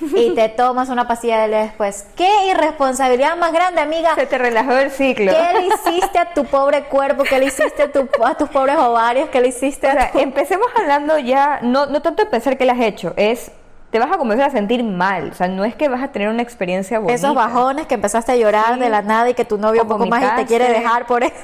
[0.00, 2.06] y te tomas una pastilla de después.
[2.16, 4.14] ¿Qué irresponsabilidad más grande, amiga?
[4.14, 5.32] Se te relajó el ciclo.
[5.32, 7.24] ¿Qué le hiciste a tu pobre cuerpo?
[7.24, 9.28] ¿Qué le hiciste a, tus pobres ovarios?
[9.30, 12.80] ¿Qué le hiciste a Empecemos hablando ya, no, no tanto de pensar que le has
[12.80, 13.52] hecho, es
[13.92, 15.28] te vas a comenzar a sentir mal.
[15.32, 17.14] O sea, no es que vas a tener una experiencia bonita.
[17.14, 20.06] Esos bajones que empezaste a llorar de la nada y que tu novio un poco
[20.06, 21.34] más y te quiere dejar por eso.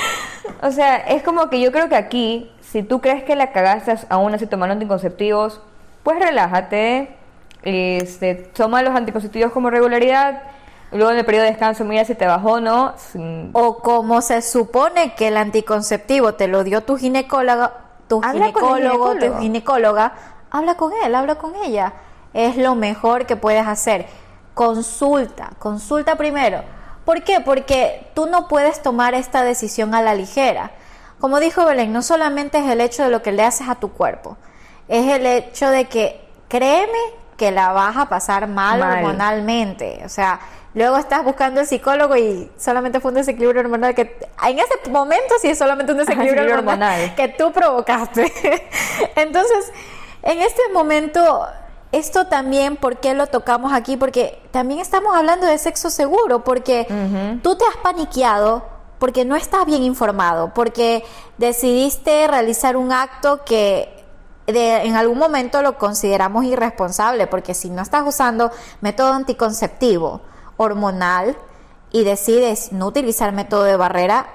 [0.62, 3.94] o sea, es como que yo creo que aquí, si tú crees que la cagaste
[4.10, 5.62] aún así tomando anticonceptivos,
[6.02, 7.16] pues relájate,
[7.62, 10.42] este, toma los anticonceptivos como regularidad,
[10.92, 12.92] luego en el periodo de descanso mira si te bajó o no.
[13.54, 17.72] O como se supone que el anticonceptivo te lo dio tu ginecóloga,
[18.06, 20.12] tu ginecólogo, tu ginecóloga,
[20.56, 21.92] habla con él, habla con ella.
[22.34, 24.06] Es lo mejor que puedes hacer.
[24.54, 26.62] Consulta, consulta primero.
[27.04, 27.40] ¿Por qué?
[27.40, 30.72] Porque tú no puedes tomar esta decisión a la ligera.
[31.20, 33.92] Como dijo Belén, no solamente es el hecho de lo que le haces a tu
[33.92, 34.36] cuerpo,
[34.88, 36.98] es el hecho de que créeme
[37.36, 40.02] que la vas a pasar mal, hormonalmente.
[40.04, 40.40] O sea,
[40.74, 45.34] luego estás buscando el psicólogo y solamente fue un desequilibrio hormonal que en ese momento
[45.40, 48.32] sí es solamente un desequilibrio hormonal, que tú provocaste.
[49.16, 49.72] Entonces,
[50.26, 51.46] en este momento
[51.92, 53.96] esto también, ¿por qué lo tocamos aquí?
[53.96, 56.86] Porque también estamos hablando de sexo seguro, porque
[57.42, 58.64] tú te has paniqueado
[58.98, 61.04] porque no estás bien informado, porque
[61.38, 64.04] decidiste realizar un acto que
[64.46, 70.22] en algún momento lo consideramos irresponsable, porque si no estás usando método anticonceptivo
[70.56, 71.36] hormonal
[71.92, 74.26] y decides no utilizar método de barrera,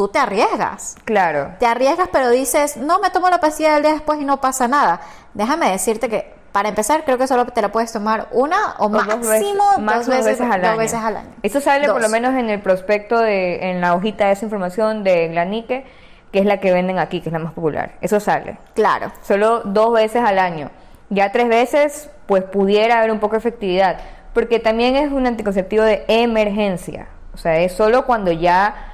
[0.00, 0.96] tú te arriesgas.
[1.04, 1.52] Claro.
[1.58, 4.66] Te arriesgas, pero dices, no, me tomo la pastilla del día después y no pasa
[4.66, 5.02] nada.
[5.34, 9.62] Déjame decirte que para empezar, creo que solo te la puedes tomar una o, máximo
[9.76, 11.30] dos, veces, al año.
[11.42, 15.04] Eso sale por lo menos en el prospecto, de, en la hojita de esa información
[15.04, 15.84] de Glanique
[16.32, 17.92] que es la que venden aquí, que es la más popular.
[18.00, 18.56] Eso sale.
[18.74, 19.12] Claro.
[19.20, 20.70] Solo dos veces al año.
[21.10, 23.98] Ya tres veces, pues pudiera haber un poco de efectividad.
[24.32, 27.08] Porque también es un anticonceptivo de emergencia.
[27.34, 28.89] O sea, es solo cuando ya,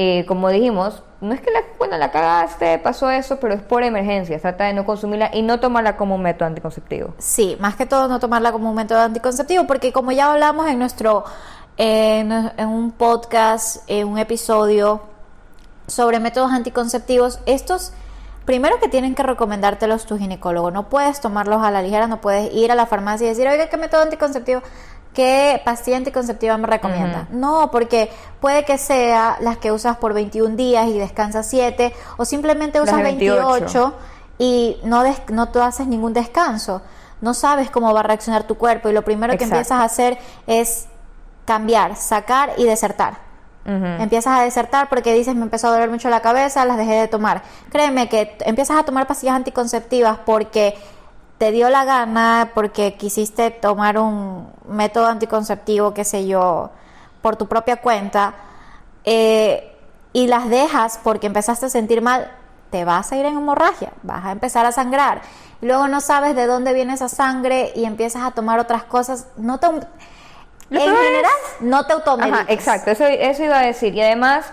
[0.00, 3.82] eh, como dijimos, no es que la, bueno, la cagaste, pasó eso, pero es por
[3.82, 4.38] emergencia.
[4.38, 7.14] Trata de no consumirla y no tomarla como un método anticonceptivo.
[7.18, 10.78] Sí, más que todo no tomarla como un método anticonceptivo, porque como ya hablamos en
[10.78, 11.24] nuestro,
[11.76, 15.02] en un podcast, en un episodio
[15.88, 17.92] sobre métodos anticonceptivos, estos
[18.48, 20.70] primero que tienen que recomendártelos tu ginecólogo.
[20.70, 23.68] No puedes tomarlos a la ligera, no puedes ir a la farmacia y decir, oiga,
[23.68, 24.62] ¿qué método anticonceptivo?
[25.14, 27.26] ¿Qué pastilla anticonceptiva me recomienda?
[27.30, 32.24] No, porque puede que sea las que usas por 21 días y descansas 7, o
[32.24, 33.94] simplemente usas 28.
[34.38, 36.82] y no, no tú haces ningún descanso.
[37.20, 40.18] No sabes cómo va a reaccionar tu cuerpo y lo primero que empiezas a hacer
[40.46, 40.86] es
[41.44, 43.26] cambiar, sacar y desertar.
[43.64, 47.06] Empiezas a desertar porque dices, me empezó a doler mucho la cabeza, las dejé de
[47.06, 47.42] tomar.
[47.70, 50.74] Créeme que empiezas a tomar pastillas anticonceptivas porque
[51.38, 56.70] te dio la gana, porque quisiste tomar un método anticonceptivo, qué sé yo,
[57.22, 58.34] por tu propia cuenta,
[59.04, 59.76] eh,
[60.12, 62.30] y las dejas porque empezaste a sentir mal,
[62.70, 65.22] te vas a ir en hemorragia, vas a empezar a sangrar.
[65.60, 69.28] luego no sabes de dónde viene esa sangre y empiezas a tomar otras cosas.
[69.36, 72.46] No te en general, no te automediques.
[72.48, 73.94] exacto, eso, eso iba a decir.
[73.94, 74.44] Y además,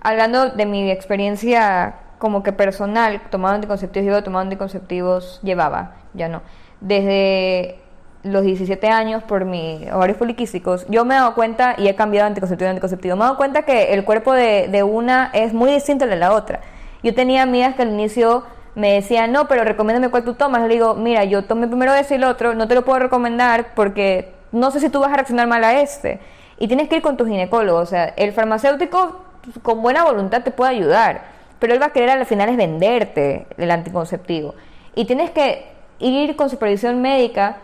[0.00, 6.42] hablando de mi experiencia como que personal, tomando anticonceptivos, yo tomando anticonceptivos, llevaba, ya no.
[6.80, 7.78] Desde
[8.22, 12.26] los 17 años por mis ovarios poliquísticos, yo me he dado cuenta, y he cambiado
[12.26, 15.72] anticonceptivo a anticonceptivo, me he dado cuenta que el cuerpo de, de una es muy
[15.72, 16.60] distinto al de la otra.
[17.02, 20.62] Yo tenía amigas que al inicio me decían, no, pero recomiéndame cuál tú tomas.
[20.62, 23.74] Le digo, mira, yo tomé primero ese y el otro, no te lo puedo recomendar
[23.74, 26.20] porque no sé si tú vas a reaccionar mal a este.
[26.58, 27.78] Y tienes que ir con tu ginecólogo.
[27.78, 29.20] O sea, el farmacéutico
[29.62, 31.22] con buena voluntad te puede ayudar,
[31.58, 34.54] pero él va a querer al final es venderte el anticonceptivo.
[34.94, 37.58] Y tienes que ir con supervisión médica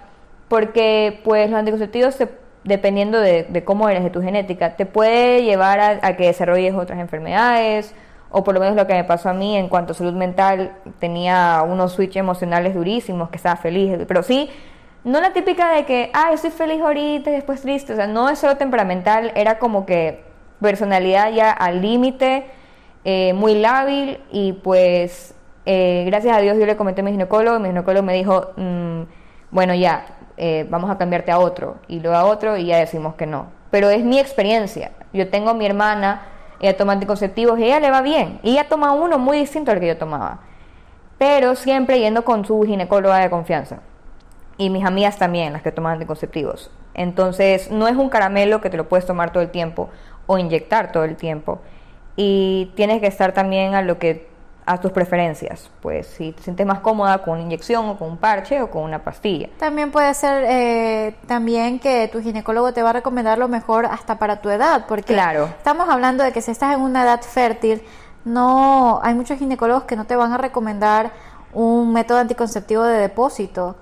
[0.48, 2.16] porque pues los anticonceptivos
[2.64, 7.94] dependiendo de, cómo eres, de tu genética, te puede llevar a, que desarrolles otras enfermedades,
[8.30, 10.72] o por lo menos lo que me pasó a mí en cuanto a salud mental,
[10.98, 14.50] tenía unos switches emocionales durísimos, que estaba feliz, pero sí
[15.02, 18.28] no la típica de que, ah, estoy feliz ahorita y después triste, o sea, no
[18.28, 20.22] es solo temperamental, era como que
[20.60, 22.44] personalidad ya al límite,
[23.04, 25.34] eh, muy lábil y pues
[25.66, 28.52] eh, gracias a Dios yo le comenté a mi ginecólogo y mi ginecólogo me dijo,
[28.56, 29.02] mm,
[29.50, 33.14] bueno ya, eh, vamos a cambiarte a otro y luego a otro y ya decimos
[33.14, 33.46] que no.
[33.70, 36.22] Pero es mi experiencia, yo tengo a mi hermana,
[36.60, 39.80] ella toma anticonceptivos y ella le va bien, y ella toma uno muy distinto al
[39.80, 40.40] que yo tomaba,
[41.18, 43.80] pero siempre yendo con su ginecóloga de confianza
[44.60, 46.70] y mis amigas también, las que toman anticonceptivos.
[46.94, 49.88] Entonces, no es un caramelo que te lo puedes tomar todo el tiempo
[50.26, 51.60] o inyectar todo el tiempo.
[52.14, 54.29] Y tienes que estar también a lo que
[54.72, 55.70] a tus preferencias.
[55.80, 58.82] Pues si te sientes más cómoda con una inyección o con un parche o con
[58.82, 59.48] una pastilla.
[59.58, 64.18] También puede ser eh, también que tu ginecólogo te va a recomendar lo mejor hasta
[64.18, 65.46] para tu edad, porque claro.
[65.46, 67.82] estamos hablando de que si estás en una edad fértil,
[68.24, 71.10] no hay muchos ginecólogos que no te van a recomendar
[71.52, 73.76] un método anticonceptivo de depósito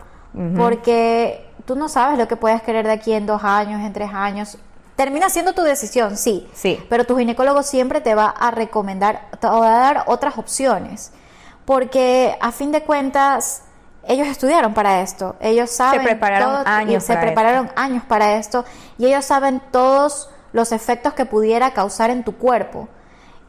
[0.57, 4.11] porque tú no sabes lo que puedes querer de aquí en dos años, en tres
[4.12, 4.57] años.
[4.99, 6.85] Termina siendo tu decisión, sí, sí.
[6.89, 11.13] Pero tu ginecólogo siempre te va a recomendar, te va a dar otras opciones.
[11.65, 13.63] Porque a fin de cuentas,
[14.09, 15.37] ellos estudiaron para esto.
[15.39, 16.01] Ellos saben.
[16.01, 17.05] Se prepararon años.
[17.05, 18.65] se prepararon años para esto.
[18.99, 22.89] Y ellos saben todos los efectos que pudiera causar en tu cuerpo.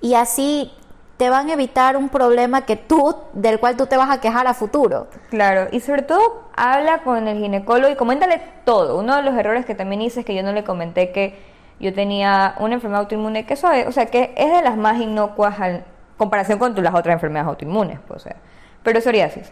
[0.02, 0.72] Y así
[1.20, 4.48] te van a evitar un problema que tú, del cual tú te vas a quejar
[4.48, 5.08] a futuro.
[5.30, 8.98] Claro, y sobre todo habla con el ginecólogo y coméntale todo.
[8.98, 11.38] Uno de los errores que también hice es que yo no le comenté que
[11.78, 15.02] yo tenía una enfermedad autoinmune que eso es, o sea, que es de las más
[15.02, 15.84] inocuas en
[16.16, 18.38] comparación con las otras enfermedades autoinmunes, pues, o sea,
[18.84, 19.52] pero psoriasis.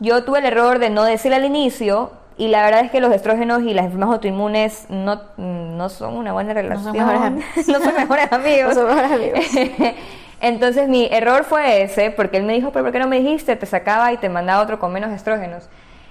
[0.00, 3.14] Yo tuve el error de no decir al inicio y la verdad es que los
[3.14, 6.94] estrógenos y las enfermedades autoinmunes no, no son una buena relación.
[6.94, 7.66] No son mejores, amigos.
[7.68, 8.76] no son mejores amigos.
[8.76, 9.94] no son mejores amigos.
[10.40, 13.56] Entonces mi error fue ese, porque él me dijo, pero ¿por qué no me dijiste?
[13.56, 15.68] Te sacaba y te mandaba otro con menos estrógenos.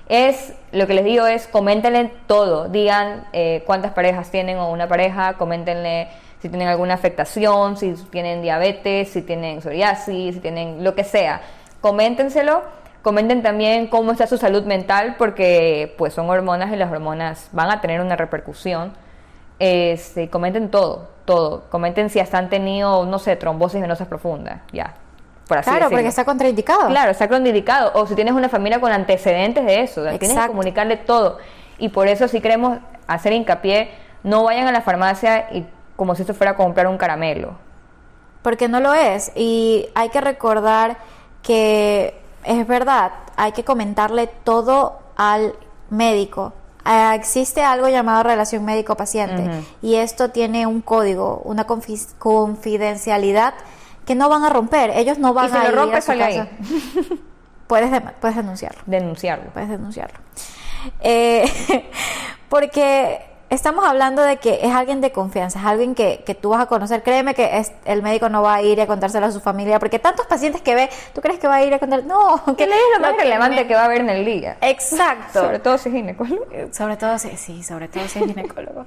[0.08, 4.88] Es, lo que les digo es, coméntenle todo, digan eh, cuántas parejas tienen o una
[4.88, 6.08] pareja, coméntenle
[6.42, 11.42] si tienen alguna afectación, si tienen diabetes, si tienen psoriasis, si tienen lo que sea.
[11.82, 12.64] Coméntenselo,
[13.02, 17.72] comenten también cómo está su salud mental, porque pues son hormonas y las hormonas van
[17.72, 18.94] a tener una repercusión.
[19.60, 21.64] Este, comenten todo, todo.
[21.70, 24.96] Comenten si hasta han tenido, no sé, trombosis venosas profundas, ya.
[25.48, 26.88] Por así claro, porque está contraindicado.
[26.88, 27.92] Claro, está contraindicado.
[27.96, 31.40] O si tienes una familia con antecedentes de eso, tienes que comunicarle todo.
[31.80, 33.90] Y por eso si queremos hacer hincapié,
[34.24, 37.56] no vayan a la farmacia y como si esto fuera a comprar un caramelo.
[38.44, 39.32] Porque no lo es.
[39.36, 40.98] Y hay que recordar
[41.42, 45.56] que es verdad, hay que comentarle todo al
[45.90, 46.54] médico.
[46.86, 53.54] Ah, existe algo llamado relación médico-paciente y esto tiene un código, una confidencialidad
[54.06, 54.92] que no van a romper.
[54.92, 56.48] Ellos no van a ir rompe, a su casa.
[57.68, 58.82] puedes, puedes denunciarlo.
[58.86, 59.52] Denunciarlo.
[59.52, 60.20] Puedes denunciarlo.
[61.02, 61.46] Eh,
[62.50, 66.62] porque estamos hablando de que es alguien de confianza, es alguien que, que tú vas
[66.62, 67.04] a conocer.
[67.04, 70.00] Créeme que es, el médico no va a ir a contárselo a su familia, porque
[70.00, 72.04] tantos pacientes que ve, ¿tú crees que va a ir a contar?
[72.04, 74.58] No, que le es lo más relevante que va a haber en el día.
[74.62, 75.42] Exacto.
[75.42, 76.46] Sobre todo si es ginecólogo.
[76.72, 78.86] Sobre todo si, sí, sobre todo si es ginecólogo.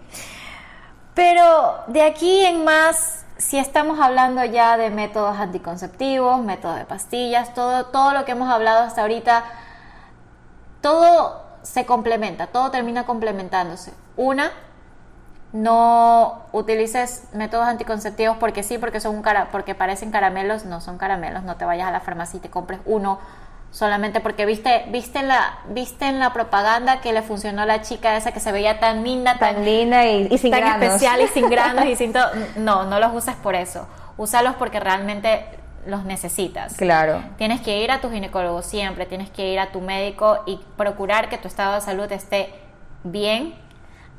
[1.14, 7.52] Pero de aquí en más, si estamos hablando ya de métodos anticonceptivos, métodos de pastillas,
[7.52, 9.44] todo, todo lo que hemos hablado hasta ahorita,
[10.80, 13.92] todo se complementa, todo termina complementándose.
[14.16, 14.50] Una,
[15.52, 20.98] no utilices métodos anticonceptivos porque sí, porque son un cara, porque parecen caramelos, no son
[20.98, 23.18] caramelos, no te vayas a la farmacia y te compres uno
[23.70, 27.80] solamente porque viste viste en la viste en la propaganda que le funcionó a la
[27.80, 31.48] chica esa que se veía tan linda tan, linda y, sin tan especial y sin
[31.48, 32.26] granos y sin todo.
[32.56, 33.86] No no los uses por eso.
[34.18, 36.74] Úsalos porque realmente los necesitas.
[36.76, 37.22] Claro.
[37.36, 41.28] Tienes que ir a tu ginecólogo siempre, tienes que ir a tu médico y procurar
[41.28, 42.54] que tu estado de salud esté
[43.04, 43.54] bien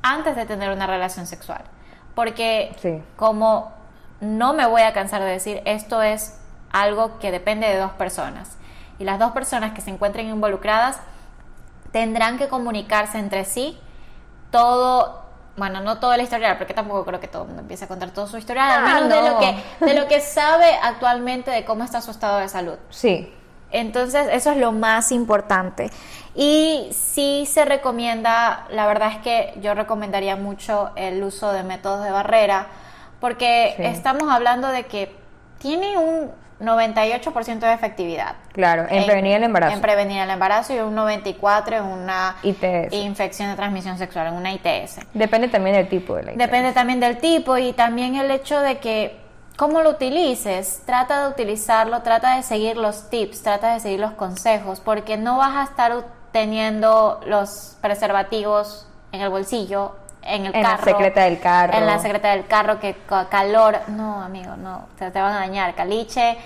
[0.01, 1.61] antes de tener una relación sexual.
[2.15, 3.71] Porque como
[4.19, 6.39] no me voy a cansar de decir, esto es
[6.71, 8.57] algo que depende de dos personas.
[8.99, 10.99] Y las dos personas que se encuentren involucradas
[11.91, 13.79] tendrán que comunicarse entre sí
[14.51, 15.22] todo
[15.55, 18.11] bueno, no toda la historia, porque tampoco creo que todo el mundo empiece a contar
[18.11, 21.83] toda su historia, al ah, de, lo que, de lo que sabe actualmente de cómo
[21.83, 22.75] está su estado de salud.
[22.89, 23.31] Sí.
[23.71, 25.89] Entonces, eso es lo más importante.
[26.35, 32.03] Y sí se recomienda, la verdad es que yo recomendaría mucho el uso de métodos
[32.03, 32.67] de barrera,
[33.19, 35.15] porque estamos hablando de que
[35.59, 36.31] tiene un
[36.65, 38.35] 98% de efectividad.
[38.51, 39.73] Claro, en, prevenir el embarazo.
[39.73, 44.53] En prevenir el embarazo y un 94% en una infección de transmisión sexual, en una
[44.53, 44.99] ITS.
[45.13, 46.37] Depende también del tipo de la ITS.
[46.37, 49.19] Depende también del tipo y también el hecho de que
[49.57, 54.13] cómo lo utilices, trata de utilizarlo, trata de seguir los tips, trata de seguir los
[54.13, 59.95] consejos, porque no vas a estar teniendo los preservativos en el bolsillo
[60.25, 60.85] en el en carro.
[60.85, 61.73] la secreta del carro.
[61.73, 62.95] En la secreta del carro, que
[63.29, 63.79] calor.
[63.87, 64.87] No, amigo, no.
[64.97, 65.75] Te, te van a dañar.
[65.75, 66.37] Caliche.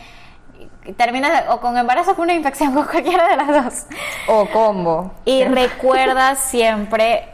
[0.86, 3.86] Y terminas o con embarazo o con una infección, con cualquiera de las dos.
[4.28, 5.12] O combo.
[5.26, 7.28] Y recuerda siempre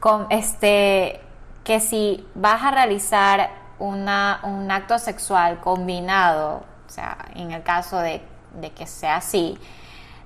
[0.00, 1.20] con este
[1.62, 7.98] que si vas a realizar una, un acto sexual combinado, o sea, en el caso
[7.98, 8.20] de,
[8.60, 9.58] de que sea así,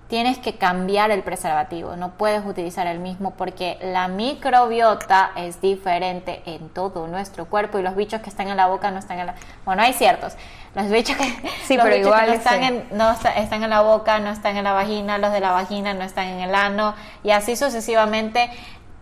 [0.09, 6.42] tienes que cambiar el preservativo, no puedes utilizar el mismo porque la microbiota es diferente
[6.46, 9.26] en todo nuestro cuerpo y los bichos que están en la boca no están en
[9.26, 9.34] la...
[9.66, 10.32] Bueno, hay ciertos.
[10.74, 11.24] Los bichos que,
[11.64, 14.72] sí, pero igual no, están, en, no están en la boca, no están en la
[14.72, 18.50] vagina, los de la vagina no están en el ano y así sucesivamente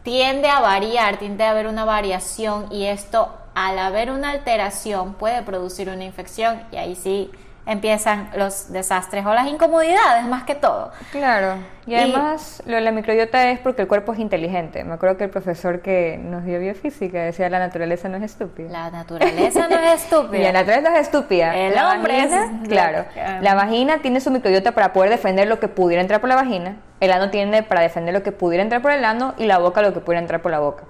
[0.02, 5.42] tiende a variar, tiende a haber una variación y esto al haber una alteración puede
[5.42, 7.30] producir una infección y ahí sí
[7.66, 10.92] empiezan los desastres o las incomodidades más que todo.
[11.10, 11.56] Claro,
[11.86, 14.82] y además lo de la microbiota es porque el cuerpo es inteligente.
[14.84, 18.70] Me acuerdo que el profesor que nos dio biofísica decía la naturaleza no es estúpida.
[18.70, 20.38] La naturaleza no es estúpida.
[20.38, 21.56] y la naturaleza no es estúpida.
[21.56, 22.32] El hombre es...
[22.68, 23.04] Claro,
[23.40, 26.76] la vagina tiene su microbiota para poder defender lo que pudiera entrar por la vagina,
[27.00, 29.82] el ano tiene para defender lo que pudiera entrar por el ano y la boca
[29.82, 30.84] lo que pudiera entrar por la boca.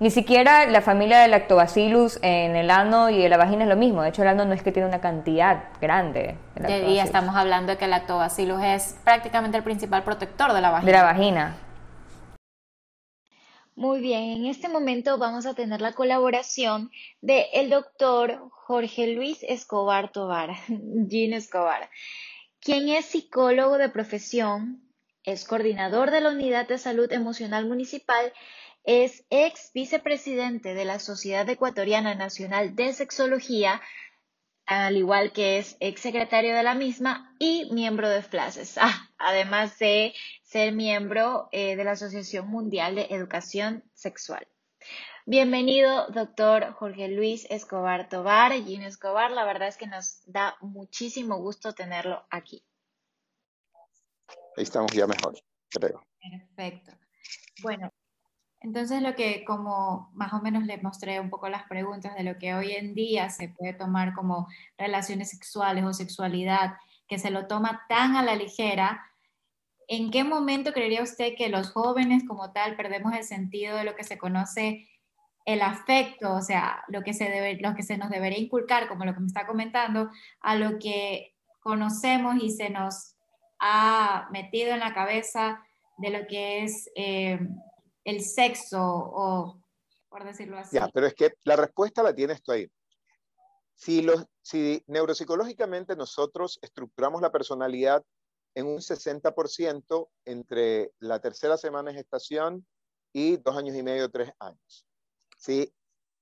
[0.00, 3.74] Ni siquiera la familia de lactobacillus en el ano y en la vagina es lo
[3.74, 4.02] mismo.
[4.02, 7.72] De hecho, el ano no es que tiene una cantidad grande de Y estamos hablando
[7.72, 10.86] de que el lactobacillus es prácticamente el principal protector de la vagina.
[10.86, 11.56] De la vagina.
[13.74, 16.90] Muy bien, en este momento vamos a tener la colaboración
[17.20, 20.50] del el doctor Jorge Luis Escobar Tobar,
[21.08, 21.90] Gino Escobar,
[22.60, 24.82] quien es psicólogo de profesión,
[25.24, 28.32] es coordinador de la Unidad de Salud Emocional Municipal
[28.84, 33.80] es ex vicepresidente de la Sociedad Ecuatoriana Nacional de Sexología,
[34.66, 39.78] al igual que es ex secretario de la misma y miembro de FLASES, ah, además
[39.78, 44.46] de ser miembro eh, de la Asociación Mundial de Educación Sexual.
[45.30, 49.30] Bienvenido, doctor Jorge Luis Escobar Tobar, Gino Escobar.
[49.30, 52.64] La verdad es que nos da muchísimo gusto tenerlo aquí.
[54.56, 56.02] Ahí estamos ya mejor, creo.
[56.18, 56.92] Perfecto.
[57.60, 57.92] Bueno,
[58.60, 62.38] entonces lo que como más o menos le mostré un poco las preguntas de lo
[62.38, 66.74] que hoy en día se puede tomar como relaciones sexuales o sexualidad,
[67.06, 69.04] que se lo toma tan a la ligera,
[69.86, 73.94] ¿en qué momento creería usted que los jóvenes como tal perdemos el sentido de lo
[73.94, 74.88] que se conoce
[75.48, 79.14] el afecto, o sea, lo que se, debe, que se nos debería inculcar, como lo
[79.14, 83.14] que me está comentando, a lo que conocemos y se nos
[83.58, 85.62] ha metido en la cabeza
[85.96, 87.38] de lo que es eh,
[88.04, 89.60] el sexo o
[90.08, 90.76] por decirlo así.
[90.76, 92.70] Ya, pero es que la respuesta la tienes tú ahí.
[93.74, 98.02] Si, los, si neuropsicológicamente nosotros estructuramos la personalidad
[98.54, 102.66] en un 60% entre la tercera semana de gestación
[103.12, 104.86] y dos años y medio, tres años.
[105.36, 105.72] ¿sí?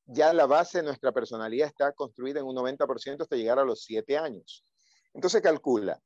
[0.07, 3.83] ya la base de nuestra personalidad está construida en un 90% hasta llegar a los
[3.83, 4.65] 7 años.
[5.13, 6.01] Entonces calcula,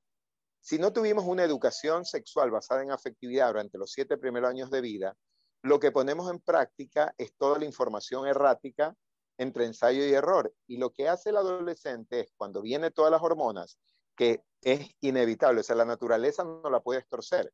[0.61, 4.81] si no tuvimos una educación sexual basada en afectividad durante los 7 primeros años de
[4.81, 5.17] vida,
[5.63, 8.97] lo que ponemos en práctica es toda la información errática
[9.39, 10.53] entre ensayo y error.
[10.67, 13.79] Y lo que hace el adolescente es, cuando viene todas las hormonas,
[14.17, 17.53] que es inevitable, o sea, la naturaleza no la puede torcer.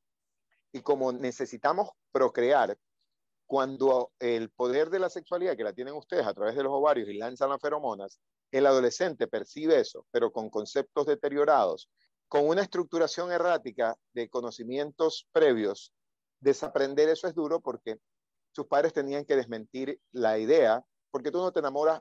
[0.72, 2.76] Y como necesitamos procrear
[3.46, 7.08] cuando el poder de la sexualidad que la tienen ustedes a través de los ovarios
[7.08, 11.88] y lanzan las feromonas, el adolescente percibe eso, pero con conceptos deteriorados,
[12.28, 15.92] con una estructuración errática de conocimientos previos,
[16.46, 17.98] desaprender eso es duro porque
[18.52, 22.00] sus padres tenían que desmentir la idea, porque tú no te enamoras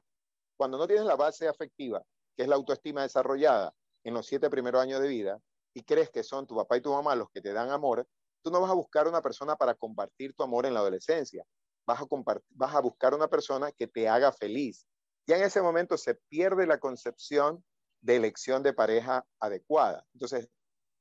[0.58, 2.02] cuando no tienes la base afectiva,
[2.38, 3.74] que es la autoestima desarrollada
[4.04, 5.40] en los siete primeros años de vida,
[5.74, 8.08] y crees que son tu papá y tu mamá los que te dan amor,
[8.46, 11.44] Tú no vas a buscar una persona para compartir tu amor en la adolescencia.
[11.88, 12.06] Vas a,
[12.52, 14.86] vas a buscar una persona que te haga feliz.
[15.26, 17.66] Ya en ese momento se pierde la concepción
[18.02, 20.06] de elección de pareja adecuada.
[20.14, 20.48] Entonces,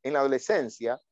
[0.03, 1.03] en la adolescencia,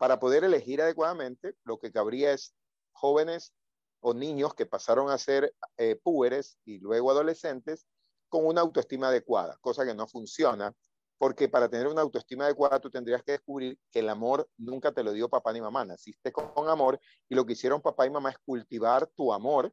[0.00, 2.54] para poder elegir adecuadamente, lo que cabría es
[2.92, 3.52] jóvenes
[4.00, 7.86] o niños que pasaron a ser eh, púberes y luego adolescentes
[8.30, 10.74] con una autoestima adecuada, cosa que no funciona
[11.18, 15.04] porque para tener una autoestima adecuada tú tendrías que descubrir que el amor nunca te
[15.04, 16.98] lo dio papá ni mamá, naciste con amor
[17.28, 19.70] y lo que hicieron papá y mamá es cultivar tu amor,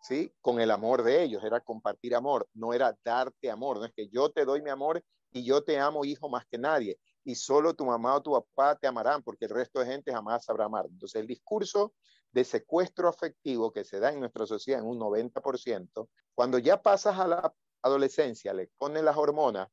[0.00, 0.32] ¿sí?
[0.40, 4.06] Con el amor de ellos, era compartir amor, no era darte amor, no es que
[4.06, 5.02] yo te doy mi amor
[5.32, 8.76] y yo te amo hijo más que nadie y solo tu mamá o tu papá
[8.76, 10.86] te amarán porque el resto de gente jamás sabrá amar.
[10.86, 11.94] Entonces el discurso
[12.30, 17.18] de secuestro afectivo que se da en nuestra sociedad en un 90%, cuando ya pasas
[17.18, 19.68] a la adolescencia, le ponen las hormonas,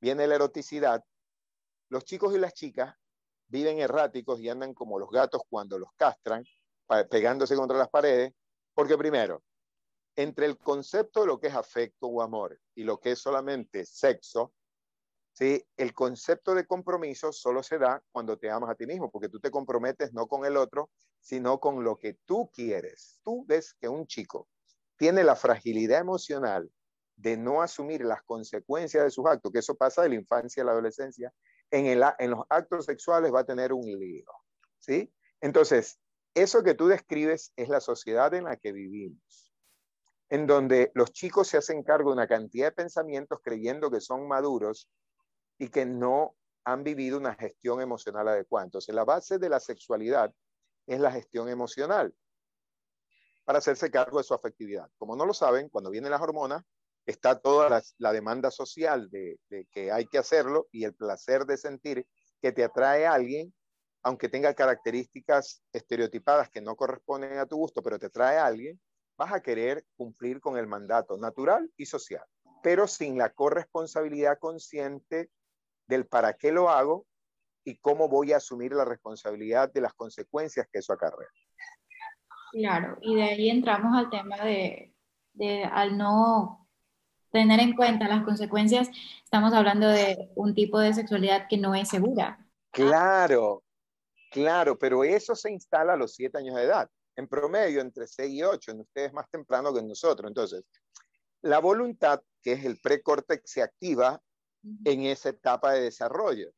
[0.00, 1.04] viene la eroticidad,
[1.88, 2.94] los chicos y las chicas
[3.48, 6.44] viven erráticos y andan como los gatos cuando los castran,
[7.10, 8.32] pegándose contra las paredes,
[8.74, 9.42] porque primero,
[10.16, 13.84] entre el concepto de lo que es afecto o amor y lo que es solamente
[13.84, 14.52] sexo,
[15.32, 15.64] ¿sí?
[15.76, 19.40] el concepto de compromiso solo se da cuando te amas a ti mismo, porque tú
[19.40, 23.20] te comprometes no con el otro, sino con lo que tú quieres.
[23.24, 24.48] Tú ves que un chico
[24.96, 26.70] tiene la fragilidad emocional
[27.16, 30.66] de no asumir las consecuencias de sus actos, que eso pasa de la infancia a
[30.66, 31.32] la adolescencia,
[31.70, 34.30] en, el, en los actos sexuales va a tener un lío,
[34.78, 35.12] ¿sí?
[35.40, 35.98] Entonces,
[36.34, 39.52] eso que tú describes es la sociedad en la que vivimos,
[40.30, 44.26] en donde los chicos se hacen cargo de una cantidad de pensamientos creyendo que son
[44.28, 44.88] maduros
[45.62, 46.34] y que no
[46.64, 48.64] han vivido una gestión emocional adecuada.
[48.64, 50.34] Entonces, la base de la sexualidad
[50.88, 52.12] es la gestión emocional
[53.44, 54.90] para hacerse cargo de su afectividad.
[54.98, 56.64] Como no lo saben, cuando vienen las hormonas,
[57.06, 59.38] está toda la, demanda social de,
[59.70, 62.08] que hay que hacerlo y el placer de sentir
[62.40, 63.54] que te atrae a alguien,
[64.02, 68.80] aunque tenga características estereotipadas que no corresponden a tu gusto, pero te atrae a alguien,
[69.16, 72.24] vas a querer cumplir con el mandato natural y social,
[72.64, 75.30] pero sin la corresponsabilidad consciente
[75.86, 77.06] del para qué lo hago
[77.64, 81.28] y cómo voy a asumir la responsabilidad de las consecuencias que eso acarrea.
[82.52, 84.94] Claro, y de ahí entramos al tema de,
[85.32, 86.68] de al no
[87.30, 88.88] tener en cuenta las consecuencias,
[89.24, 92.46] estamos hablando de un tipo de sexualidad que no es segura.
[92.70, 93.64] Claro,
[94.30, 96.90] claro, pero eso se instala a los siete años de edad.
[97.16, 100.28] En promedio, entre 6 y 8, en ustedes más temprano que nosotros.
[100.28, 100.64] Entonces,
[101.42, 104.20] la voluntad, que es el precórtex, se activa
[104.84, 106.50] en esa etapa de desarrollo.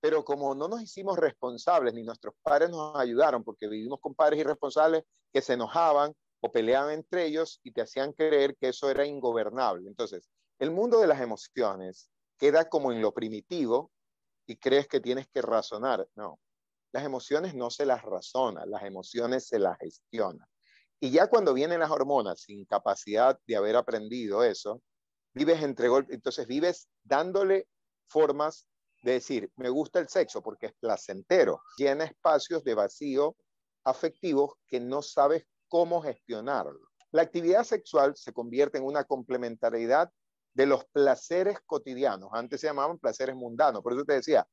[0.00, 4.40] Pero como no nos hicimos responsables, ni nuestros padres nos ayudaron, porque vivimos con padres
[4.40, 9.06] irresponsables que se enojaban o peleaban entre ellos y te hacían creer que eso era
[9.06, 9.88] ingobernable.
[9.88, 10.28] Entonces,
[10.58, 13.90] el mundo de las emociones queda como en lo primitivo
[14.46, 16.06] y crees que tienes que razonar.
[16.14, 16.38] No,
[16.92, 20.46] las emociones no se las razona, las emociones se las gestiona.
[21.00, 24.82] Y ya cuando vienen las hormonas sin capacidad de haber aprendido eso,
[25.34, 27.68] vives entre golpes, entonces vives dándole
[28.06, 28.66] formas
[29.02, 33.36] de decir, me gusta el sexo porque es placentero, llena espacios de vacío
[33.84, 36.88] afectivos que no sabes cómo gestionarlo.
[37.10, 40.10] La actividad sexual se convierte en una complementariedad
[40.54, 42.30] de los placeres cotidianos.
[42.32, 43.82] Antes se llamaban placeres mundanos.
[43.82, 44.46] Por eso te decía,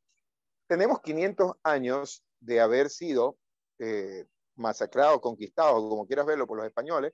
[0.67, 3.37] tenemos 500 años de haber sido
[3.79, 4.25] eh,
[4.55, 7.13] masacrados, conquistados, como quieras verlo, por los españoles,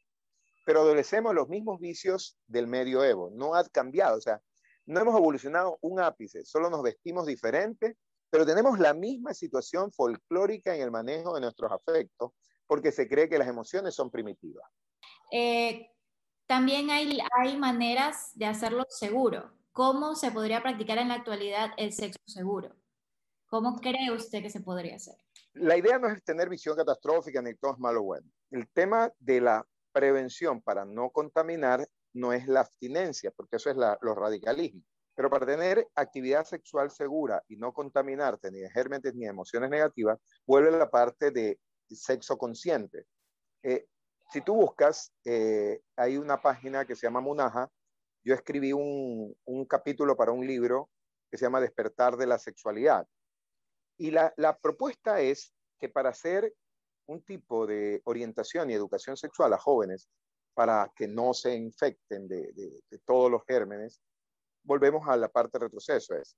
[0.67, 3.29] pero adolecemos los mismos vicios del medioevo.
[3.33, 4.41] No ha cambiado, o sea,
[4.85, 7.95] no hemos evolucionado un ápice, solo nos vestimos diferente,
[8.29, 12.33] pero tenemos la misma situación folclórica en el manejo de nuestros afectos,
[12.65, 14.69] porque se cree que las emociones son primitivas.
[15.31, 15.89] Eh,
[16.47, 19.49] también hay, hay maneras de hacerlo seguro.
[19.71, 22.75] ¿Cómo se podría practicar en la actualidad el sexo seguro?
[23.45, 25.15] ¿Cómo cree usted que se podría hacer?
[25.53, 28.27] La idea no es tener visión catastrófica ni todo es malo o bueno.
[28.51, 29.65] El tema de la
[29.97, 34.83] prevención para no contaminar no es la abstinencia, porque eso es la, los radicalismos.
[35.15, 39.71] Pero para tener actividad sexual segura y no contaminarte ni de gérmenes ni de emociones
[39.71, 43.05] negativas, vuelve la parte de sexo consciente.
[43.63, 43.87] Eh,
[44.31, 47.71] si tú buscas, eh, hay una página que se llama Munaja.
[48.23, 50.91] Yo escribí un, un, capítulo para un libro
[51.31, 53.07] que se llama Despertar de la Sexualidad.
[53.97, 56.53] Y la, la propuesta es que para hacer
[57.07, 60.07] un tipo de orientación y educación sexual a jóvenes,
[60.53, 62.51] para que no se infecten de,
[63.05, 64.01] todos los gérmenes,
[64.63, 66.15] volvemos a la parte de retroceso.
[66.15, 66.35] Es,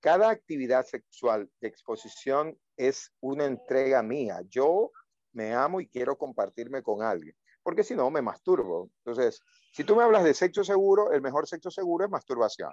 [0.00, 4.42] cada actividad sexual de exposición es una entrega mía.
[4.48, 4.92] Yo
[5.32, 8.90] me amo y quiero compartirme con alguien, porque si no me masturbo.
[9.04, 9.40] Entonces,
[9.72, 12.72] si tú me hablas de sexo seguro, el mejor sexo seguro es masturbación.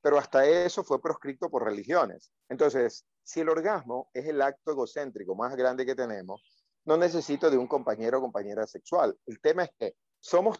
[0.00, 2.32] Pero hasta eso fue proscrito por religiones.
[2.48, 6.40] Entonces, si el orgasmo es el acto egocéntrico más grande que tenemos,
[6.86, 9.14] no necesito de un compañero o compañera sexual.
[9.26, 10.58] El tema es que somos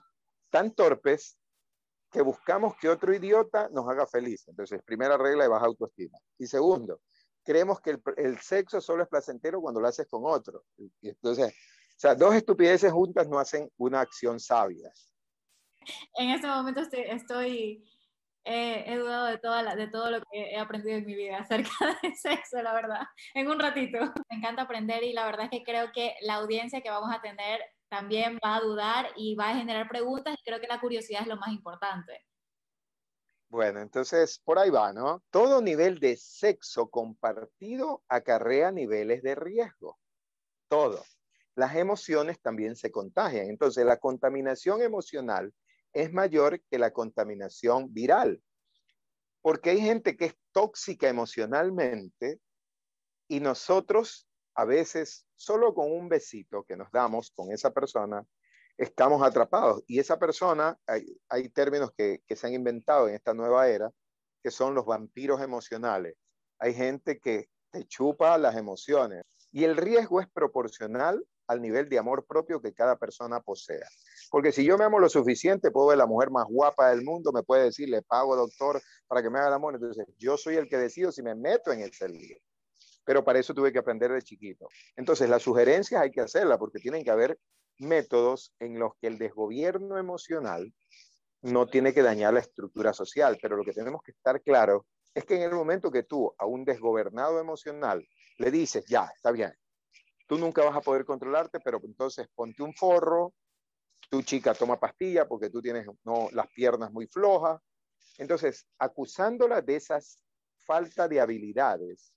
[0.51, 1.39] tan torpes
[2.11, 4.47] que buscamos que otro idiota nos haga feliz.
[4.49, 6.19] Entonces, primera regla de baja autoestima.
[6.37, 7.01] Y segundo,
[7.43, 10.65] creemos que el, el, sexo solo es placentero cuando lo haces con otro.
[11.01, 14.93] Entonces, o sea, dos estupideces juntas no hacen una acción sabia.
[16.19, 17.91] En este momento estoy, estoy
[18.49, 21.71] he dudado de, toda de todo lo que he aprendido en mi vida acerca
[22.03, 23.03] del sexo, la verdad,
[23.35, 23.99] en un ratito.
[24.31, 27.21] Me encanta aprender y la verdad es que creo que la audiencia que vamos a
[27.21, 31.29] tener también va a dudar y va a generar preguntas creo que la curiosidad es
[31.29, 32.25] lo más importante.
[33.51, 35.23] Bueno, entonces por ahí va, ¿no?
[35.31, 39.99] Todo nivel de sexo compartido acarrea niveles de riesgo.
[40.69, 41.03] Todo.
[41.55, 43.47] Las emociones también se contagian.
[43.49, 45.53] Entonces, la contaminación emocional
[45.99, 48.41] es mayor que la contaminación viral.
[49.43, 52.39] Porque hay gente que es tóxica emocionalmente
[53.27, 58.25] y nosotros a veces solo con un besito que nos damos con esa persona
[58.77, 59.83] estamos atrapados.
[59.89, 63.91] Y esa persona, hay, hay términos que, que, se han inventado en esta nueva era,
[64.41, 66.15] que son los vampiros emocionales.
[66.61, 71.99] Hay gente que te chupa las emociones y el riesgo es proporcional al nivel de
[71.99, 73.89] amor propio que cada persona posea.
[74.31, 77.33] Porque si yo me amo lo suficiente, puedo ver la mujer más guapa del mundo,
[77.33, 79.75] me puede decir, le pago doctor para que me haga el amor.
[79.75, 82.37] Entonces, yo soy el que decido si me meto en ese lío.
[83.05, 84.69] Pero para eso tuve que aprender de chiquito.
[84.95, 87.39] Entonces, las sugerencias hay que hacerlas porque tienen que haber
[87.79, 90.73] métodos en los que el desgobierno emocional
[91.41, 95.25] no tiene que dañar la estructura social, pero lo que tenemos que estar claro es
[95.25, 98.07] que en el momento que tú a un desgobernado emocional
[98.39, 99.53] le dices, ya, está bien,
[100.29, 103.33] tú nunca vas a poder controlarte, pero entonces ponte un forro,
[104.11, 107.61] tu chica toma pastilla porque tú tienes no, las piernas muy flojas.
[108.19, 110.23] Entonces, acusándola de esas
[110.59, 112.13] falta de habilidades,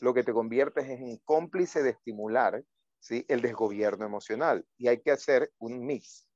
[0.00, 2.62] lo que te conviertes es en cómplice de estimular
[3.00, 3.24] ¿sí?
[3.28, 4.64] el desgobierno emocional.
[4.78, 6.28] Y hay que hacer un mix.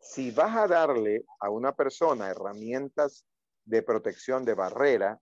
[0.00, 3.26] Si vas a darle a una persona herramientas
[3.64, 5.20] de protección de barrera,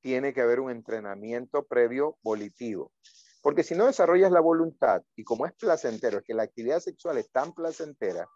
[0.00, 2.92] tiene que haber un entrenamiento previo volitivo.
[3.42, 7.18] Porque si no desarrollas la voluntad, y como es placentero, es que la actividad sexual
[7.18, 8.26] es tan placentera,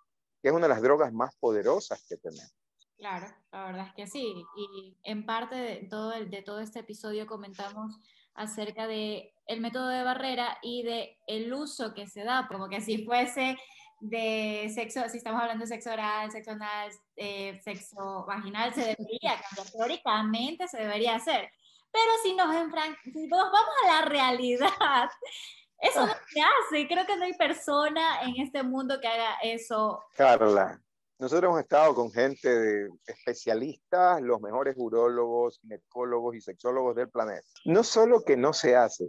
[0.43, 2.53] que es una de las drogas más poderosas que tenemos.
[2.99, 4.45] Claro, la verdad es que sí.
[4.57, 7.99] Y en parte de todo, el, de todo este episodio comentamos
[8.35, 12.81] acerca de el método de barrera y de el uso que se da, como que
[12.81, 13.57] si fuese
[14.01, 19.41] de sexo, si estamos hablando de sexo oral, sexo anal, eh, sexo vaginal, se debería
[19.73, 21.51] teóricamente se debería hacer.
[21.93, 22.55] Pero si nos,
[23.03, 25.09] si nos vamos a la realidad,
[25.79, 26.89] eso no se hace.
[26.89, 30.03] Creo que no hay persona en este mundo que haga eso.
[30.15, 30.81] Carla,
[31.19, 37.47] nosotros hemos estado con gente de especialistas, los mejores urólogos, ginecólogos y sexólogos del planeta.
[37.65, 39.07] No solo que no se hace,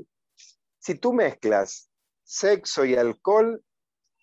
[0.79, 1.89] si tú mezclas
[2.23, 3.61] sexo y alcohol,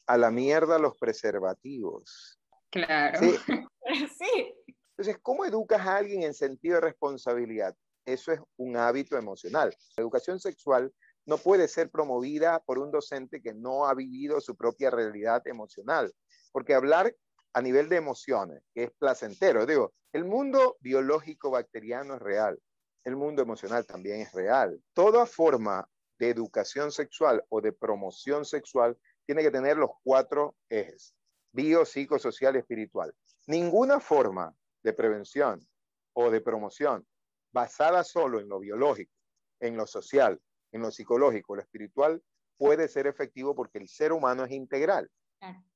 [0.07, 2.39] a la mierda los preservativos.
[2.71, 3.19] Claro.
[3.19, 3.37] Sí.
[4.19, 4.55] sí.
[4.97, 7.75] Entonces, ¿cómo educas a alguien en sentido de responsabilidad?
[8.07, 9.75] Eso es un hábito emocional.
[9.97, 10.93] La educación sexual
[11.27, 16.13] no puede ser promovida por un docente que no ha vivido su propia realidad emocional,
[16.53, 17.15] porque hablar
[17.55, 22.59] a nivel de emociones, que es placentero, digo, el mundo biológico bacteriano es real,
[23.05, 24.81] el mundo emocional también es real.
[24.93, 25.89] Toda forma
[26.19, 28.97] de educación sexual o de promoción sexual
[29.27, 31.15] tiene que tener los cuatro ejes,
[31.53, 33.15] bio, psicosocial espiritual.
[33.47, 35.67] Ninguna forma de prevención
[36.13, 37.07] o de promoción
[37.55, 39.13] basada solo en lo biológico,
[39.61, 40.41] en lo social,
[40.73, 42.21] en lo psicológico, lo espiritual,
[42.59, 45.09] puede ser efectivo porque el ser humano es integral.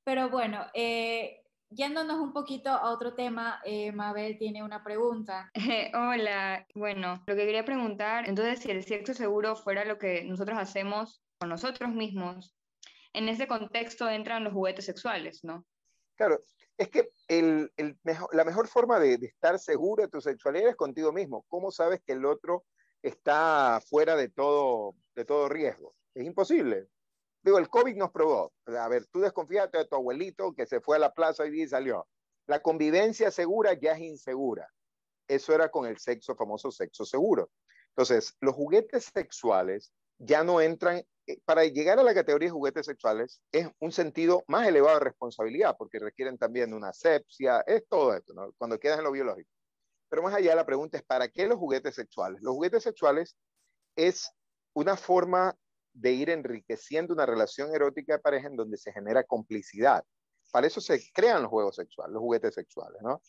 [0.03, 5.49] Pero bueno, eh, yéndonos un poquito a otro tema, eh, Mabel tiene una pregunta.
[5.53, 10.25] Eh, hola, bueno, lo que quería preguntar, entonces si el sexo seguro fuera lo que
[10.25, 12.53] nosotros hacemos con nosotros mismos,
[13.13, 15.65] en ese contexto entran los juguetes sexuales, ¿no?
[16.15, 16.41] Claro,
[16.79, 17.11] es que
[18.31, 21.45] la mejor forma de, estar seguro de tu sexualidad es contigo mismo.
[21.49, 22.63] ¿Cómo sabes que el otro
[23.03, 25.93] está fuera de todo, de todo riesgo?
[26.15, 26.87] Es imposible.
[27.43, 28.53] Digo, el COVID nos probó.
[28.65, 32.07] A ver, tú desconfíate de tu abuelito que se fue a la plaza y salió.
[32.47, 34.71] La convivencia segura ya es insegura.
[35.27, 37.51] Eso era con el sexo, famoso sexo seguro.
[37.89, 41.03] Entonces, los juguetes sexuales ya no entran,
[41.45, 45.75] para llegar a la categoría de juguetes sexuales es un sentido más elevado de responsabilidad,
[45.77, 48.51] porque requieren también una asepsia, es todo esto, ¿no?
[48.57, 49.49] cuando quedas en lo biológico.
[50.09, 52.41] Pero más allá la pregunta es, ¿para qué los juguetes sexuales?
[52.41, 53.35] Los juguetes sexuales
[53.95, 54.31] es
[54.73, 55.55] una forma
[55.93, 60.03] de ir enriqueciendo una relación erótica de pareja en donde se genera complicidad.
[60.51, 63.21] Para eso se crean los juegos sexuales, los juguetes sexuales, ¿no?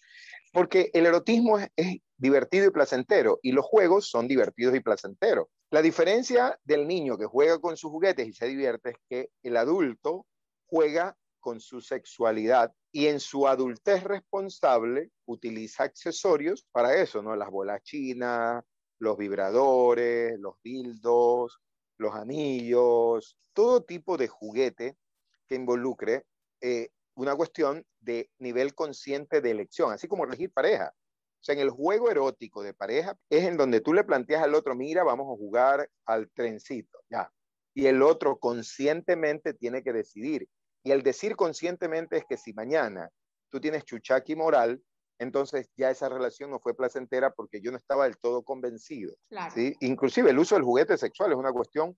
[0.53, 5.47] Porque el erotismo es, divertido y placentero y los juegos son divertidos y placenteros.
[5.71, 9.57] La diferencia del niño que juega con sus juguetes y se divierte es que el
[9.57, 10.27] adulto
[10.67, 17.35] juega con su sexualidad y en su adultez responsable utiliza accesorios para eso, ¿no?
[17.37, 18.63] Las bolas chinas,
[18.99, 21.59] los vibradores, los dildos,
[21.97, 24.97] los anillos, todo tipo de juguete
[25.49, 26.25] que involucre
[26.61, 30.93] eh, una cuestión de nivel consciente de elección, así como elegir pareja.
[31.41, 34.55] O sea, en el juego erótico de pareja es en donde tú le planteas al
[34.55, 37.33] otro, mira, vamos a jugar al trencito, ya.
[37.75, 40.49] Y el otro conscientemente tiene que decidir.
[40.83, 43.11] Y el decir conscientemente es que si mañana
[43.51, 44.83] tú tienes chuchaki moral,
[45.19, 49.15] entonces ya esa relación no fue placentera porque yo no estaba del todo convencido.
[49.55, 49.77] ¿sí?
[49.81, 51.97] Inclusive el uso del juguete sexual es una cuestión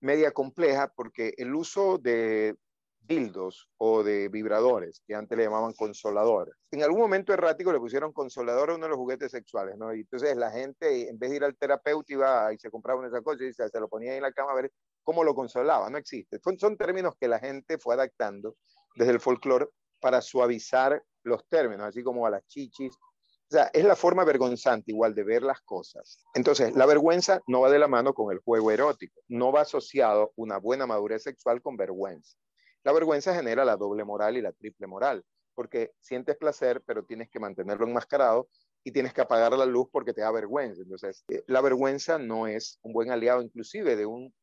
[0.00, 2.56] media compleja porque el uso de
[3.08, 6.54] dildos o de vibradores, que antes le llamaban consoladores.
[6.70, 9.94] En algún momento errático le pusieron consolador a uno de los juguetes sexuales, ¿no?
[9.94, 13.08] Y entonces la gente, en vez de ir al terapeuta, iba y se compraba una
[13.08, 14.70] esa cosa y se, lo ponía ahí en la cama a ver
[15.02, 15.88] cómo lo consolaba.
[15.88, 16.38] No existe.
[16.44, 18.56] Son, son términos que la gente fue adaptando
[18.94, 19.68] desde el folclore
[20.00, 22.92] para suavizar los términos, así como a las chichis.
[22.94, 26.22] O sea, es la forma vergonzante igual de ver las cosas.
[26.34, 30.32] Entonces, la vergüenza no va de la mano con el juego erótico, no va asociado
[30.36, 32.36] una buena madurez sexual con vergüenza.
[32.88, 35.22] La vergüenza genera la doble moral y la triple moral,
[35.54, 38.48] porque sientes placer, pero tienes que mantenerlo enmascarado
[38.82, 40.80] y tienes que apagar la luz porque te da vergüenza.
[40.80, 44.34] Entonces, eh, la vergüenza no es un buen aliado inclusive de un,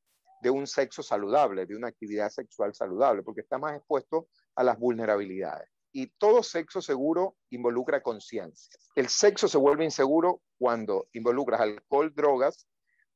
[0.43, 4.77] de un sexo saludable, de una actividad sexual saludable, porque está más expuesto a las
[4.77, 5.67] vulnerabilidades.
[5.91, 8.77] Y todo sexo seguro involucra conciencia.
[8.93, 12.67] El sexo se vuelve inseguro cuando involucras alcohol, drogas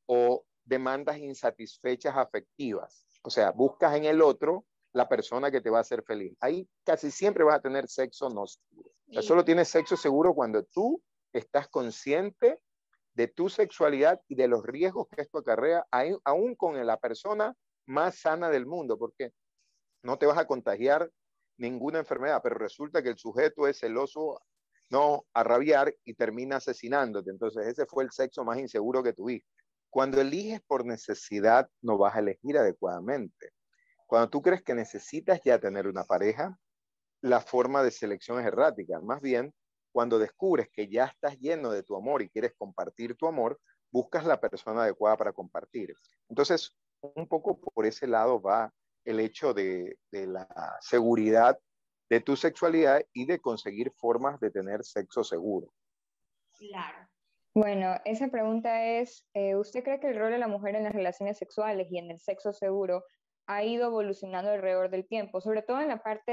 [0.07, 3.05] o demandas insatisfechas afectivas.
[3.21, 4.65] O sea, buscas en el otro
[5.00, 6.36] la persona que te va a hacer feliz.
[6.41, 8.91] Ahí casi siempre vas a tener sexo no seguro.
[9.22, 12.62] solo tienes sexo seguro cuando tú estás consciente
[13.14, 15.86] de tu sexualidad y de los riesgos que esto acarrea,
[16.26, 17.56] aún con la persona
[17.88, 19.32] más sana del mundo, porque
[20.04, 21.10] no te vas a contagiar
[21.58, 24.41] ninguna enfermedad, pero resulta que el sujeto es celoso,
[24.89, 27.32] no a rabiar y termina asesinándote.
[27.32, 29.47] Entonces ese fue el sexo más inseguro que tuviste.
[29.89, 33.52] Cuando eliges por necesidad, no vas a elegir adecuadamente.
[34.10, 36.57] Cuando tú crees que necesitas ya tener una pareja,
[37.22, 38.99] la forma de selección es errática.
[39.01, 39.53] Más bien,
[39.91, 43.60] cuando descubres que ya estás lleno de tu amor y quieres compartir tu amor,
[43.91, 45.93] buscas la persona adecuada para compartir.
[46.28, 48.74] Entonces, un poco por ese lado va
[49.05, 50.47] el hecho de, la
[50.82, 51.60] seguridad
[52.10, 55.72] de tu sexualidad y de conseguir formas de tener sexo seguro.
[56.57, 57.07] Claro.
[57.53, 60.93] Bueno, esa pregunta es, eh, ¿usted cree que el rol de la mujer en las
[60.93, 63.03] relaciones sexuales y en el sexo seguro
[63.50, 66.32] ha ido evolucionando alrededor del tiempo, sobre todo en la parte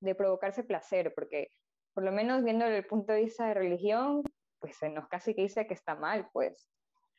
[0.00, 1.50] de, provocarse placer, porque
[1.92, 4.22] por lo menos viendo el punto de vista de religión,
[4.58, 6.70] pues se nos casi que dice que está mal, pues.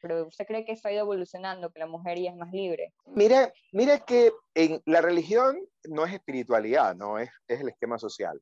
[0.01, 2.93] Pero ¿usted cree que eso ha ido evolucionando, que la mujer ya es más libre?
[3.05, 8.41] Mira, mira que en la religión no es espiritualidad, no es, es el esquema social.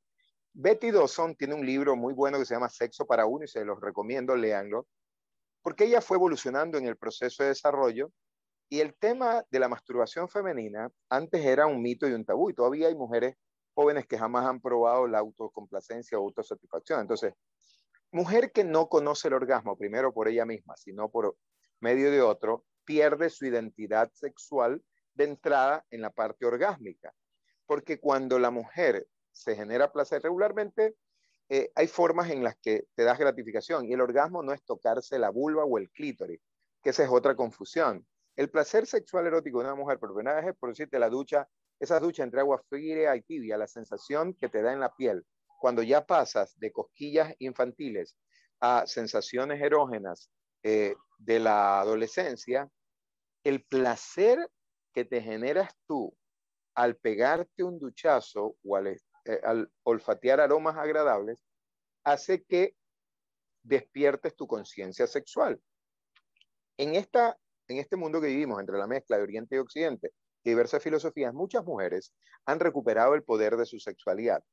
[0.54, 3.66] Betty Dawson tiene un libro muy bueno que se llama Sexo para uno y se
[3.66, 4.88] los recomiendo, léanlo,
[5.62, 8.12] porque ella fue evolucionando en el proceso de desarrollo
[8.70, 12.54] y el tema de la masturbación femenina antes era un mito y un tabú, y
[12.54, 13.36] todavía hay mujeres
[13.74, 17.02] jóvenes que jamás han probado la autocomplacencia o autosatisfacción.
[17.02, 17.34] Entonces,
[18.12, 21.38] mujer que no conoce el orgasmo, primero por ella misma, sino por
[21.82, 27.14] medio de otro, pierde su identidad sexual de entrada en la parte orgásmica.
[27.66, 30.96] Porque cuando la mujer se genera placer regularmente,
[31.50, 35.20] eh, hay formas en las que te das gratificación y el orgasmo no es tocarse
[35.20, 36.40] la vulva o el clítoris,
[36.82, 38.06] que esa es otra confusión.
[38.36, 41.48] El placer sexual erótico de una mujer por primera vez es por la ducha,
[41.80, 45.26] esa ducha entre agua fría y tibia, la sensación que te da en la piel.
[45.60, 48.18] Cuando ya pasas de cosquillas infantiles
[48.60, 50.30] a sensaciones erógenas
[50.64, 52.70] eh, de la adolescencia,
[53.44, 54.50] el placer
[54.94, 56.16] que te generas tú
[56.74, 59.00] al pegarte un duchazo o al, eh,
[59.44, 61.44] al olfatear aromas agradables,
[62.04, 62.76] hace que
[63.64, 65.60] despiertes tu conciencia sexual.
[66.78, 70.12] En, esta, en este mundo que vivimos entre la mezcla de Oriente y Occidente,
[70.44, 72.14] diversas filosofías, muchas mujeres
[72.46, 74.44] han recuperado el poder de su sexualidad.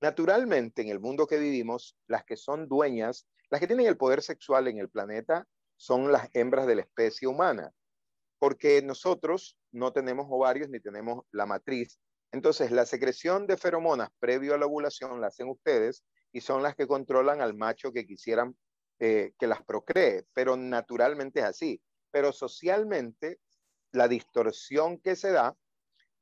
[0.00, 4.22] Naturalmente, en el mundo que vivimos, las que son dueñas, las que tienen el poder
[4.22, 5.46] sexual en el planeta,
[5.76, 7.72] son las hembras de la especie humana,
[8.38, 11.98] porque nosotros no tenemos ovarios ni tenemos la matriz.
[12.30, 16.76] Entonces, la secreción de feromonas previo a la ovulación la hacen ustedes y son las
[16.76, 18.56] que controlan al macho que quisieran
[19.00, 21.80] eh, que las procree, pero naturalmente es así.
[22.10, 23.40] Pero socialmente,
[23.92, 25.56] la distorsión que se da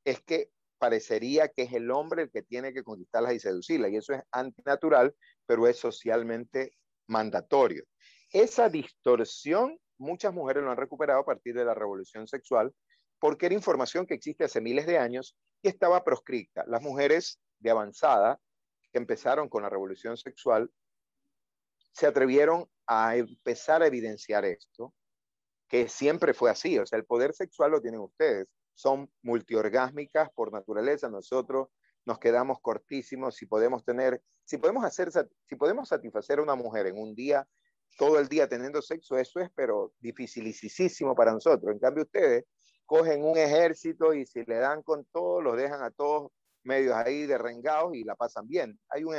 [0.03, 3.97] es que parecería que es el hombre el que tiene que conquistarlas y seducirlas, y
[3.97, 5.15] eso es antinatural,
[5.45, 6.77] pero es socialmente
[7.07, 7.83] mandatorio.
[8.31, 12.73] Esa distorsión, muchas mujeres lo han recuperado a partir de la revolución sexual,
[13.19, 16.63] porque era información que existe hace miles de años y estaba proscripta.
[16.67, 18.39] Las mujeres de avanzada
[18.91, 20.71] que empezaron con la revolución sexual
[21.91, 24.93] se atrevieron a empezar a evidenciar esto,
[25.67, 30.51] que siempre fue así, o sea, el poder sexual lo tienen ustedes, son multiorgásmicas por
[30.51, 31.67] naturaleza, nosotros
[32.05, 35.11] nos quedamos cortísimos, si podemos tener, si podemos hacer,
[35.45, 37.45] si podemos satisfacer a una mujer en un día,
[37.97, 41.73] todo el día teniendo sexo, eso es, pero dificilísimo para nosotros.
[41.73, 42.45] En cambio, ustedes
[42.85, 46.31] cogen un ejército y si le dan con todo, los dejan a todos
[46.63, 48.79] medios ahí derrengados y la pasan bien.
[48.89, 49.15] Hay, un,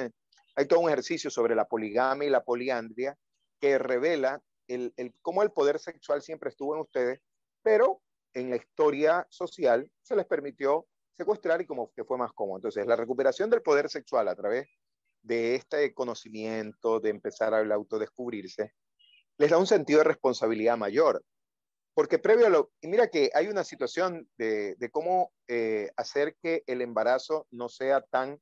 [0.57, 3.17] hay todo un ejercicio sobre la poligamia y la poliandria
[3.61, 7.21] que revela el, el, cómo el poder sexual siempre estuvo en ustedes,
[7.63, 8.01] pero
[8.35, 12.59] en la historia social se les permitió secuestrar y como que fue más cómodo.
[12.59, 14.69] Entonces, la recuperación del poder sexual a través
[15.23, 18.73] de este conocimiento, de empezar a autodescubrirse,
[19.37, 21.25] les da un sentido de responsabilidad mayor.
[21.95, 22.71] Porque previo a lo...
[22.81, 27.69] Y mira que hay una situación de, de cómo eh, hacer que el embarazo no
[27.69, 28.41] sea tan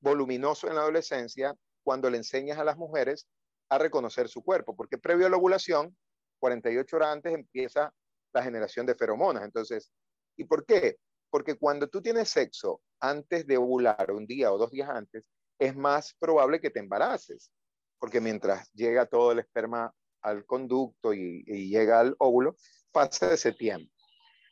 [0.00, 3.26] voluminoso en la adolescencia cuando le enseñas a las mujeres
[3.68, 4.74] a reconocer su cuerpo.
[4.76, 5.96] Porque previo a la ovulación,
[6.38, 7.92] 48 horas antes empieza
[8.32, 9.44] la generación de feromonas.
[9.44, 9.92] Entonces,
[10.36, 10.98] ¿y por qué?
[11.30, 15.76] Porque cuando tú tienes sexo antes de ovular, un día o dos días antes, es
[15.76, 17.50] más probable que te embaraces,
[17.98, 19.92] porque mientras llega todo el esperma
[20.22, 22.56] al conducto y, llega al óvulo,
[22.92, 23.92] pasa ese tiempo.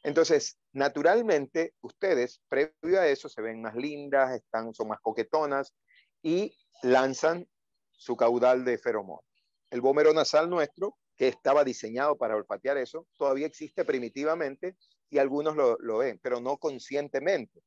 [0.03, 5.75] Entonces, naturalmente, ustedes, previo a eso, se ven más lindas, están, son más coquetonas
[6.23, 7.49] y lanzan
[7.97, 9.24] su caudal de feromonas.
[9.70, 14.76] El bómero nasal nuestro que estaba diseñado para olfatear eso, todavía existe primitivamente
[15.09, 17.62] y algunos lo, ven, pero no conscientemente.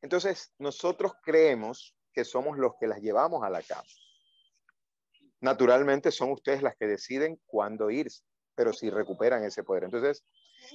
[0.00, 3.88] Entonces, nosotros creemos que somos los que las llevamos a la cama.
[5.40, 8.22] Naturalmente son ustedes las que deciden cuándo irse,
[8.54, 9.84] pero si recuperan ese poder.
[9.84, 10.24] Entonces,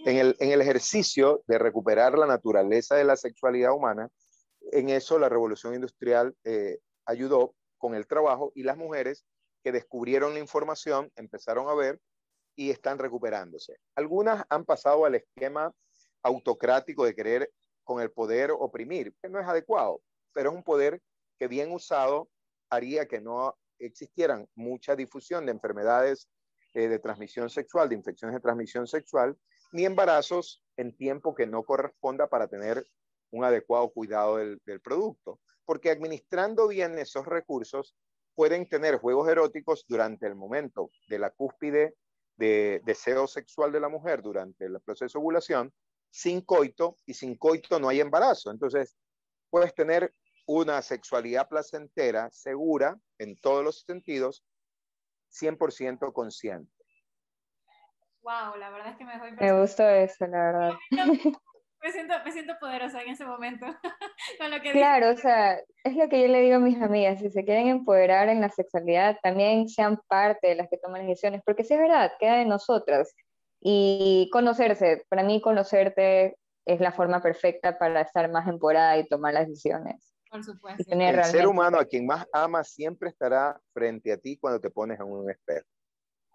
[0.05, 4.09] en el, en el ejercicio de recuperar la naturaleza de la sexualidad humana,
[4.71, 9.25] en eso la revolución industrial eh, ayudó con el trabajo y las mujeres
[9.63, 11.99] que descubrieron la información empezaron a ver
[12.55, 13.77] y están recuperándose.
[13.95, 15.73] Algunas han pasado al esquema
[16.21, 17.51] autocrático de querer
[17.83, 20.01] con el poder oprimir, que no es adecuado,
[20.33, 21.01] pero es un poder
[21.39, 22.29] que bien usado
[22.69, 26.29] haría que no existieran mucha difusión de enfermedades
[26.73, 29.35] eh, de transmisión sexual, de infecciones de transmisión sexual,
[29.71, 32.85] ni embarazos en tiempo que no corresponda para tener
[33.31, 35.39] un adecuado cuidado del, del producto.
[35.69, 37.95] Porque administrando bien esos recursos,
[38.33, 41.93] pueden tener juegos eróticos durante el momento de la cúspide
[42.37, 45.71] de deseo sexual de la mujer durante el proceso de ovulación
[46.09, 48.49] sin coito y sin coito no hay embarazo.
[48.49, 48.97] Entonces,
[49.51, 50.11] puedes tener
[50.47, 54.43] una sexualidad placentera, segura, en todos los sentidos,
[55.29, 56.73] 100% consciente.
[58.23, 60.71] Wow, la verdad es que me dejó Me gustó eso, la verdad.
[61.81, 63.65] Me siento, me siento poderosa en ese momento.
[64.39, 67.19] con lo que claro, o sea, es lo que yo le digo a mis amigas,
[67.19, 71.41] si se quieren empoderar en la sexualidad, también sean parte de las que toman decisiones,
[71.45, 73.15] porque si es verdad, queda de nosotras.
[73.61, 79.33] Y conocerse, para mí conocerte es la forma perfecta para estar más empoderada y tomar
[79.33, 80.13] las decisiones.
[80.29, 80.83] Por supuesto.
[80.87, 84.99] El ser humano a quien más ama siempre estará frente a ti cuando te pones
[84.99, 85.65] en un espejo.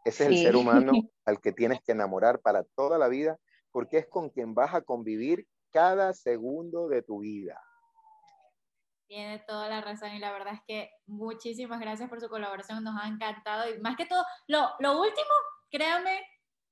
[0.05, 0.93] Ese es el ser humano
[1.25, 3.39] al que tienes que enamorar para toda la vida
[3.75, 7.61] porque es con quien vas a convivir cada segundo de tu vida.
[9.09, 12.95] Tiene toda la razón y la verdad es que muchísimas gracias por su colaboración, nos
[13.03, 15.35] ha encantado y más que todo, lo, lo último,
[15.73, 16.25] créame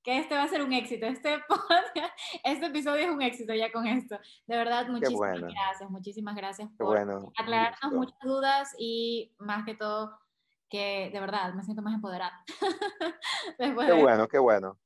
[0.05, 1.41] que este va a ser un éxito, este,
[2.45, 4.17] este episodio es un éxito ya con esto.
[4.47, 6.97] De verdad, muchísimas gracias, muchísimas gracias por
[7.37, 10.17] aclararnos muchas dudas y más que todo
[10.71, 12.45] que de verdad me siento más empoderada.
[13.59, 14.79] qué bueno, qué bueno.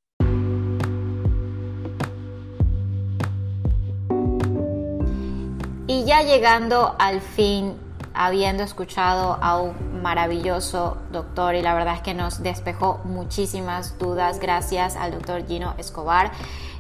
[5.96, 7.74] Y ya llegando al fin,
[8.12, 14.38] habiendo escuchado a un maravilloso doctor y la verdad es que nos despejó muchísimas dudas
[14.38, 16.32] gracias al doctor Gino Escobar,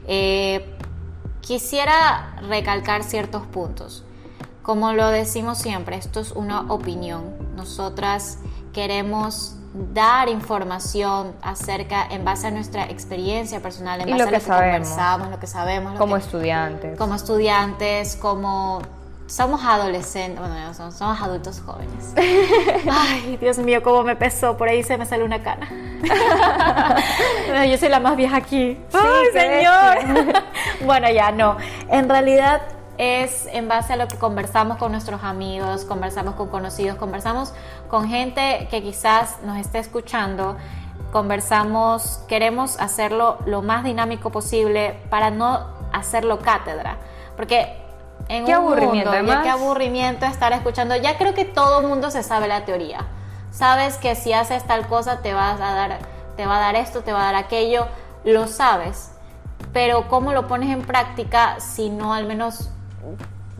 [0.06, 0.76] eh,
[1.40, 4.04] quisiera recalcar ciertos puntos.
[4.62, 7.24] Como lo decimos siempre, esto es una opinión.
[7.56, 8.40] Nosotras
[8.74, 9.56] queremos
[9.94, 14.38] dar información acerca, en base a nuestra experiencia personal, en base lo a que lo
[14.40, 14.88] que sabemos.
[14.88, 15.98] conversamos, lo que sabemos.
[15.98, 16.98] como que, estudiantes.
[16.98, 18.82] Como estudiantes, como
[19.26, 22.14] somos adolescentes, bueno, no, somos, somos adultos jóvenes.
[22.90, 25.68] Ay, Dios mío, cómo me pesó, por ahí se me sale una cana.
[27.68, 28.78] Yo soy la más vieja aquí.
[28.92, 30.44] Ay, qué señor.
[30.84, 31.56] bueno, ya no.
[31.88, 32.62] En realidad
[32.98, 37.52] es en base a lo que conversamos con nuestros amigos, conversamos con conocidos, conversamos
[37.88, 40.56] con gente que quizás nos esté escuchando,
[41.12, 46.96] conversamos, queremos hacerlo lo más dinámico posible para no hacerlo cátedra,
[47.36, 47.85] porque
[48.28, 51.86] en Qué un aburrimiento, mundo, ya qué aburrimiento estar escuchando, ya creo que todo el
[51.86, 53.06] mundo se sabe la teoría,
[53.50, 55.98] sabes que si haces tal cosa te vas a dar,
[56.36, 57.86] te va a dar esto, te va a dar aquello,
[58.24, 59.12] lo sabes,
[59.72, 62.70] pero cómo lo pones en práctica si no al menos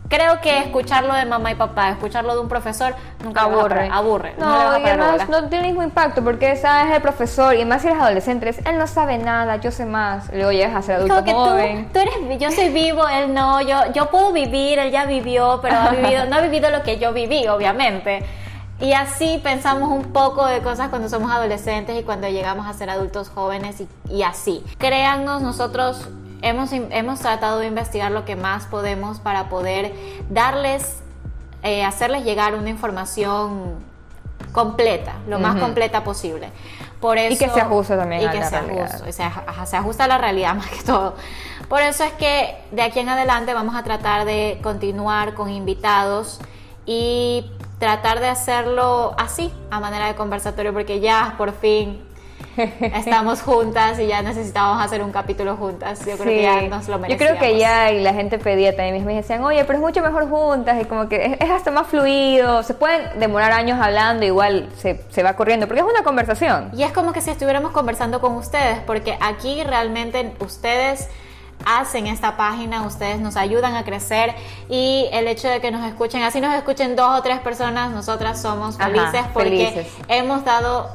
[0.08, 3.68] creo que escucharlo de mamá y papá, escucharlo de un profesor nunca aburre.
[3.88, 4.34] parar- aburre.
[4.38, 7.54] No, le vas a y parar además no tiene mismo impacto porque sabes el profesor
[7.54, 10.30] y más si eres adolescente, es, él no sabe nada, yo sé más.
[10.32, 11.86] Luego llegas a ser adulto como que joven.
[11.86, 15.60] tú, tú eres, yo soy vivo, él no, yo, yo puedo vivir, él ya vivió,
[15.62, 18.24] pero ha vivido, no ha vivido lo que yo viví, obviamente.
[18.78, 22.90] Y así pensamos un poco de cosas cuando somos adolescentes y cuando llegamos a ser
[22.90, 24.62] adultos jóvenes y, y así.
[24.76, 26.08] Créannos, nosotros
[26.42, 29.92] hemos, hemos tratado de investigar lo que más podemos para poder
[30.30, 31.00] darles,
[31.62, 33.74] eh, hacerles llegar una información
[34.52, 36.50] completa, lo más completa posible.
[37.00, 38.94] Por eso, Y que se ajuste también y a que la se realidad.
[39.02, 41.14] ajuste, ajá, se ajusta a la realidad más que todo.
[41.68, 46.40] Por eso es que de aquí en adelante vamos a tratar de continuar con invitados
[46.86, 52.02] y tratar de hacerlo así, a manera de conversatorio, porque ya por fin
[52.80, 56.00] estamos juntas y ya necesitábamos hacer un capítulo juntas.
[56.06, 57.38] Yo creo que ya nos lo Yo merecíamos.
[57.38, 60.28] creo que ya, y la gente pedía también, me decían, oye, pero es mucho mejor
[60.28, 64.68] juntas, y como que es, es hasta más fluido, se pueden demorar años hablando, igual
[64.76, 66.70] se, se va corriendo, porque es una conversación.
[66.72, 71.08] Y es como que si estuviéramos conversando con ustedes, porque aquí realmente ustedes
[71.64, 74.34] hacen esta página, ustedes nos ayudan a crecer
[74.68, 78.40] y el hecho de que nos escuchen, así nos escuchen dos o tres personas, nosotras
[78.40, 79.86] somos Ajá, felices porque felices.
[80.08, 80.90] hemos dado,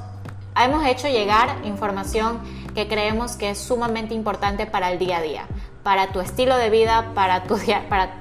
[0.60, 2.40] hemos hecho llegar información
[2.76, 5.46] que creemos que es sumamente importante para el día a día,
[5.84, 7.58] para tu estilo de vida, para tu,
[7.90, 8.12] para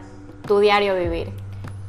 [0.46, 1.32] tu diario vivir.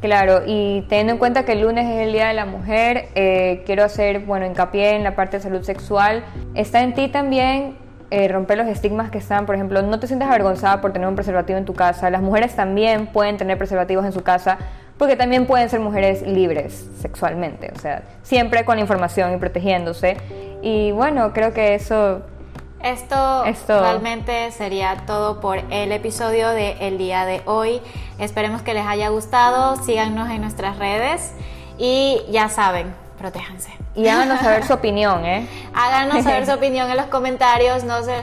[0.02, 3.62] Claro, y teniendo en cuenta que el lunes es el Día de la Mujer, eh,
[3.68, 6.24] quiero hacer, bueno, hincapié en la parte de salud sexual.
[6.56, 7.78] Está en ti también
[8.10, 11.14] eh, romper los estigmas que están, por ejemplo, no te sientas avergonzada por tener un
[11.14, 12.10] preservativo en tu casa.
[12.10, 14.58] Las mujeres también pueden tener preservativos en su casa
[15.02, 20.16] porque también pueden ser mujeres libres sexualmente, o sea, siempre con la información y protegiéndose.
[20.62, 22.22] Y bueno, creo que eso
[22.84, 27.82] Esto realmente sería todo por el episodio de el día de hoy.
[28.20, 29.76] Esperemos que les haya gustado.
[29.78, 31.32] Síganos en nuestras redes
[31.80, 33.72] y ya saben, protéjanse.
[33.95, 35.47] y háganos saber su opinión, ¿eh?
[35.74, 37.84] Háganos saber su opinión en los comentarios.
[37.84, 38.18] No se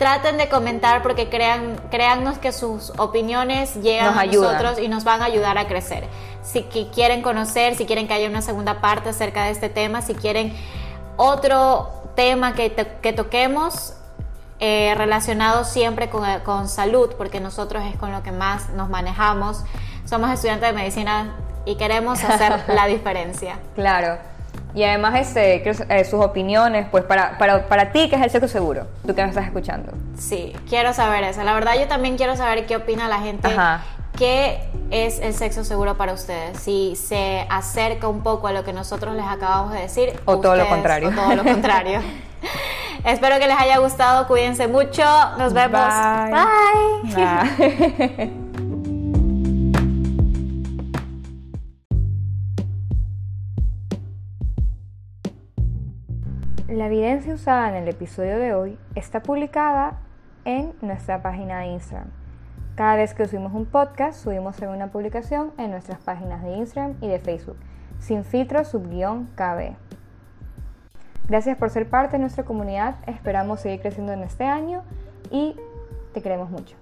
[0.00, 5.04] traten de comentar porque crean, créannos que sus opiniones llegan Nos a nosotros y nos
[5.04, 6.08] van a ayudar a crecer.
[6.42, 10.14] Si quieren conocer, si quieren que haya una segunda parte acerca de este tema, si
[10.14, 10.56] quieren
[11.18, 12.72] otro tema que,
[13.02, 13.92] que toquemos
[14.58, 19.64] eh, relacionado siempre con, con salud, porque nosotros es con lo que más nos manejamos.
[20.06, 21.36] Somos estudiantes de medicina
[21.66, 23.58] y queremos hacer la diferencia.
[23.74, 24.29] Claro.
[24.74, 28.48] Y además este, eh, sus opiniones, pues para, para, para ti que es el sexo
[28.48, 29.92] seguro, tú que me estás escuchando.
[30.16, 31.42] Sí, quiero saber eso.
[31.42, 33.48] La verdad yo también quiero saber qué opina la gente.
[33.48, 33.82] Ajá.
[34.16, 34.60] ¿Qué
[34.90, 36.58] es el sexo seguro para ustedes?
[36.58, 40.20] Si se acerca un poco a lo que nosotros les acabamos de decir.
[40.26, 41.08] O todo lo ustedes- contrario.
[41.08, 42.00] O todo lo contrario.
[43.04, 44.26] Espero que les haya gustado.
[44.26, 45.02] Cuídense mucho.
[45.38, 45.80] Nos vemos.
[45.80, 47.14] Bye.
[47.14, 47.24] Bye.
[47.24, 48.60] Nah.
[56.70, 59.98] La evidencia usada en el episodio de hoy está publicada
[60.44, 62.10] en nuestra página de Instagram.
[62.76, 67.08] Cada vez que subimos un podcast, subimos una publicación en nuestras páginas de Instagram y
[67.08, 67.56] de Facebook,
[67.98, 69.74] sin filtro subguión KB.
[71.26, 74.84] Gracias por ser parte de nuestra comunidad, esperamos seguir creciendo en este año
[75.32, 75.56] y
[76.14, 76.76] te queremos mucho.